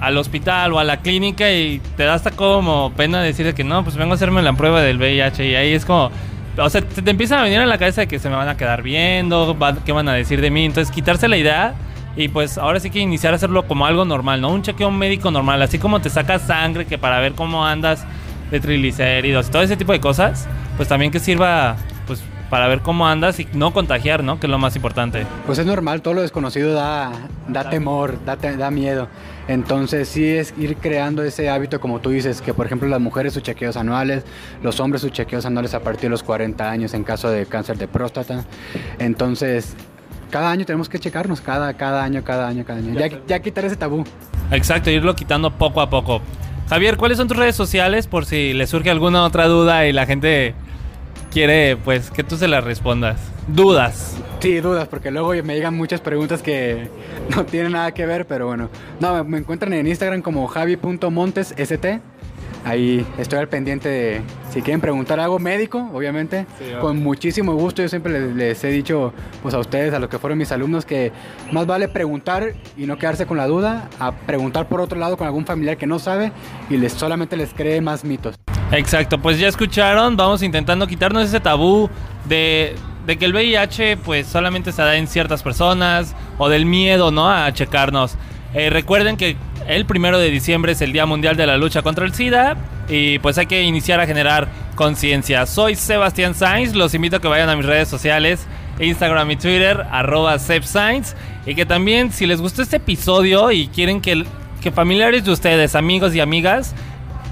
al 0.00 0.16
hospital 0.16 0.72
o 0.72 0.78
a 0.78 0.84
la 0.84 1.00
clínica 1.00 1.52
y 1.52 1.80
te 1.96 2.04
da 2.04 2.14
hasta 2.14 2.30
como 2.30 2.92
pena 2.96 3.22
decir 3.22 3.52
que 3.54 3.64
no, 3.64 3.84
pues 3.84 3.96
vengo 3.96 4.12
a 4.12 4.14
hacerme 4.14 4.42
la 4.42 4.52
prueba 4.54 4.80
del 4.82 4.98
VIH 4.98 5.46
y 5.46 5.54
ahí 5.54 5.72
es 5.72 5.84
como... 5.84 6.10
O 6.56 6.68
sea, 6.70 6.80
te, 6.80 7.02
te 7.02 7.10
empieza 7.12 7.38
a 7.38 7.44
venir 7.44 7.60
a 7.60 7.66
la 7.66 7.78
cabeza 7.78 8.00
de 8.00 8.08
que 8.08 8.18
se 8.18 8.28
me 8.28 8.34
van 8.34 8.48
a 8.48 8.56
quedar 8.56 8.82
viendo, 8.82 9.56
qué 9.86 9.92
van 9.92 10.08
a 10.08 10.14
decir 10.14 10.40
de 10.40 10.50
mí. 10.50 10.64
Entonces, 10.64 10.92
quitarse 10.92 11.28
la 11.28 11.36
idea 11.36 11.74
y 12.18 12.28
pues 12.28 12.58
ahora 12.58 12.80
sí 12.80 12.90
que 12.90 12.98
iniciar 12.98 13.32
a 13.32 13.36
hacerlo 13.36 13.66
como 13.66 13.86
algo 13.86 14.04
normal, 14.04 14.40
¿no? 14.40 14.50
Un 14.50 14.62
chequeo 14.62 14.90
médico 14.90 15.30
normal, 15.30 15.62
así 15.62 15.78
como 15.78 16.00
te 16.00 16.10
sacas 16.10 16.42
sangre 16.42 16.84
que 16.84 16.98
para 16.98 17.20
ver 17.20 17.32
cómo 17.32 17.64
andas 17.64 18.04
de 18.50 18.60
triglicéridos 18.60 19.48
y 19.48 19.50
todo 19.50 19.62
ese 19.62 19.76
tipo 19.76 19.92
de 19.92 20.00
cosas, 20.00 20.46
pues 20.76 20.88
también 20.88 21.10
que 21.12 21.20
sirva 21.20 21.76
pues 22.06 22.20
para 22.50 22.66
ver 22.66 22.80
cómo 22.80 23.06
andas 23.06 23.38
y 23.40 23.46
no 23.52 23.72
contagiar, 23.74 24.24
¿no? 24.24 24.40
Que 24.40 24.46
es 24.46 24.50
lo 24.50 24.58
más 24.58 24.74
importante. 24.74 25.26
Pues 25.46 25.58
es 25.58 25.66
normal, 25.66 26.00
todo 26.00 26.14
lo 26.14 26.22
desconocido 26.22 26.72
da, 26.72 27.12
da 27.46 27.68
temor, 27.70 28.18
da, 28.24 28.36
te- 28.36 28.56
da 28.56 28.70
miedo. 28.70 29.06
Entonces 29.48 30.08
sí 30.08 30.26
es 30.26 30.54
ir 30.58 30.76
creando 30.76 31.22
ese 31.22 31.50
hábito, 31.50 31.78
como 31.78 32.00
tú 32.00 32.08
dices, 32.10 32.40
que 32.40 32.54
por 32.54 32.64
ejemplo 32.66 32.88
las 32.88 33.00
mujeres 33.00 33.34
sus 33.34 33.42
chequeos 33.42 33.76
anuales, 33.76 34.24
los 34.62 34.80
hombres 34.80 35.02
sus 35.02 35.12
chequeos 35.12 35.44
anuales 35.46 35.74
a 35.74 35.80
partir 35.80 36.04
de 36.04 36.08
los 36.10 36.22
40 36.22 36.70
años 36.70 36.94
en 36.94 37.04
caso 37.04 37.30
de 37.30 37.44
cáncer 37.46 37.76
de 37.78 37.86
próstata. 37.86 38.44
Entonces, 38.98 39.74
cada 40.30 40.50
año 40.50 40.64
tenemos 40.66 40.88
que 40.88 40.98
checarnos, 40.98 41.40
cada, 41.40 41.74
cada 41.74 42.02
año, 42.04 42.22
cada 42.24 42.48
año, 42.48 42.64
cada 42.64 42.78
año. 42.80 42.98
Ya, 42.98 43.08
ya 43.26 43.40
quitar 43.40 43.64
ese 43.64 43.76
tabú. 43.76 44.04
Exacto, 44.50 44.90
irlo 44.90 45.14
quitando 45.16 45.50
poco 45.50 45.80
a 45.80 45.88
poco. 45.90 46.20
Javier, 46.68 46.96
¿cuáles 46.96 47.18
son 47.18 47.28
tus 47.28 47.36
redes 47.36 47.56
sociales 47.56 48.06
por 48.06 48.26
si 48.26 48.52
le 48.52 48.66
surge 48.66 48.90
alguna 48.90 49.24
otra 49.24 49.46
duda 49.46 49.86
y 49.86 49.92
la 49.92 50.04
gente 50.06 50.54
quiere 51.32 51.76
pues 51.76 52.10
que 52.10 52.22
tú 52.24 52.36
se 52.36 52.48
las 52.48 52.64
respondas? 52.64 53.18
Dudas. 53.48 54.16
Sí, 54.40 54.60
dudas, 54.60 54.86
porque 54.88 55.10
luego 55.10 55.30
me 55.42 55.54
llegan 55.54 55.74
muchas 55.74 56.00
preguntas 56.00 56.42
que 56.42 56.88
no 57.34 57.44
tienen 57.46 57.72
nada 57.72 57.92
que 57.92 58.04
ver, 58.06 58.26
pero 58.26 58.46
bueno. 58.46 58.68
No, 59.00 59.14
me- 59.14 59.22
me 59.30 59.38
encuentran 59.38 59.72
en 59.72 59.86
Instagram 59.86 60.20
como 60.22 60.46
javi.montesst. 60.46 61.58
Ahí 62.64 63.06
estoy 63.18 63.38
al 63.38 63.48
pendiente 63.48 63.88
de 63.88 64.20
si 64.50 64.62
quieren 64.62 64.80
preguntar 64.80 65.20
algo 65.20 65.38
médico, 65.38 65.88
obviamente, 65.92 66.46
Sí, 66.58 66.64
con 66.80 67.02
muchísimo 67.02 67.54
gusto. 67.54 67.82
Yo 67.82 67.88
siempre 67.88 68.12
les, 68.12 68.34
les 68.34 68.64
he 68.64 68.68
dicho 68.68 69.12
pues 69.42 69.54
a 69.54 69.58
ustedes, 69.58 69.92
a 69.94 69.98
los 69.98 70.08
que 70.08 70.18
fueron 70.18 70.38
mis 70.38 70.50
alumnos, 70.52 70.84
que 70.84 71.12
más 71.52 71.66
vale 71.66 71.88
preguntar 71.88 72.54
y 72.76 72.86
no 72.86 72.98
quedarse 72.98 73.26
con 73.26 73.36
la 73.36 73.46
duda, 73.46 73.88
a 73.98 74.12
preguntar 74.12 74.68
por 74.68 74.80
otro 74.80 74.98
lado 74.98 75.16
con 75.16 75.26
algún 75.26 75.44
familiar 75.46 75.76
que 75.76 75.86
no 75.86 75.98
sabe 75.98 76.32
y 76.70 76.76
les 76.76 76.92
solamente 76.92 77.36
les 77.36 77.52
cree 77.54 77.80
más 77.80 78.04
mitos. 78.04 78.34
Exacto, 78.72 79.18
pues 79.18 79.38
ya 79.38 79.48
escucharon, 79.48 80.16
vamos 80.16 80.42
intentando 80.42 80.86
quitarnos 80.86 81.24
ese 81.24 81.40
tabú 81.40 81.88
de, 82.26 82.74
de 83.06 83.16
que 83.16 83.24
el 83.24 83.32
VIH 83.32 83.96
pues 83.98 84.26
solamente 84.26 84.72
se 84.72 84.82
da 84.82 84.96
en 84.96 85.06
ciertas 85.06 85.42
personas 85.42 86.14
o 86.36 86.48
del 86.48 86.66
miedo, 86.66 87.10
¿no? 87.10 87.30
A 87.30 87.50
checarnos. 87.52 88.16
Eh, 88.54 88.70
recuerden 88.70 89.16
que 89.16 89.36
el 89.66 89.84
primero 89.84 90.18
de 90.18 90.30
diciembre 90.30 90.72
es 90.72 90.80
el 90.80 90.92
Día 90.92 91.04
Mundial 91.04 91.36
de 91.36 91.46
la 91.46 91.58
Lucha 91.58 91.82
contra 91.82 92.06
el 92.06 92.14
SIDA 92.14 92.56
y 92.88 93.18
pues 93.18 93.36
hay 93.36 93.46
que 93.46 93.62
iniciar 93.62 94.00
a 94.00 94.06
generar 94.06 94.48
conciencia. 94.74 95.44
Soy 95.44 95.74
Sebastián 95.74 96.34
Sainz, 96.34 96.74
los 96.74 96.94
invito 96.94 97.16
a 97.16 97.20
que 97.20 97.28
vayan 97.28 97.50
a 97.50 97.56
mis 97.56 97.66
redes 97.66 97.88
sociales, 97.88 98.46
Instagram 98.80 99.30
y 99.30 99.36
Twitter, 99.36 99.84
arroba 99.90 100.36
y 101.44 101.54
que 101.54 101.66
también 101.66 102.12
si 102.12 102.26
les 102.26 102.40
gustó 102.40 102.62
este 102.62 102.76
episodio 102.76 103.50
y 103.50 103.68
quieren 103.68 104.00
que, 104.00 104.24
que 104.62 104.72
familiares 104.72 105.24
de 105.24 105.32
ustedes, 105.32 105.74
amigos 105.74 106.14
y 106.14 106.20
amigas, 106.20 106.74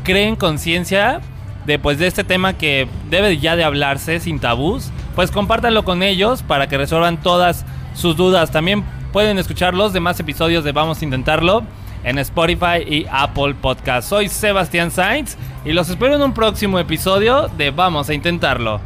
creen 0.05 0.37
conciencia 0.37 1.21
de, 1.65 1.79
pues, 1.79 1.99
de 1.99 2.07
este 2.07 2.25
tema 2.25 2.53
que 2.53 2.89
debe 3.11 3.39
ya 3.39 3.57
de 3.57 3.65
hablarse 3.65 4.21
sin 4.21 4.39
tabús, 4.39 4.91
pues 5.15 5.31
compártanlo 5.31 5.85
con 5.85 6.03
ellos 6.03 6.43
para 6.43 6.69
que 6.69 6.79
resuelvan 6.79 7.21
todas 7.23 7.65
sus 7.95 8.17
dudas. 8.17 8.51
También 8.51 8.85
pueden 9.17 9.39
escuchar 9.39 9.73
los 9.73 9.95
demás 9.95 10.21
episodios 10.21 10.63
de 10.63 10.73
Vamos 10.73 11.01
a 11.01 11.05
Intentarlo 11.07 11.63
en 12.05 12.19
Spotify 12.19 12.85
y 12.87 13.07
Apple 13.11 13.55
Podcast. 13.55 14.11
Soy 14.11 14.29
Sebastián 14.29 14.91
Sainz 14.91 15.39
y 15.65 15.73
los 15.73 15.89
espero 15.89 16.17
en 16.17 16.21
un 16.21 16.35
próximo 16.35 16.79
episodio 16.79 17.49
de 17.57 17.71
Vamos 17.71 18.11
a 18.11 18.13
Intentarlo. 18.13 18.79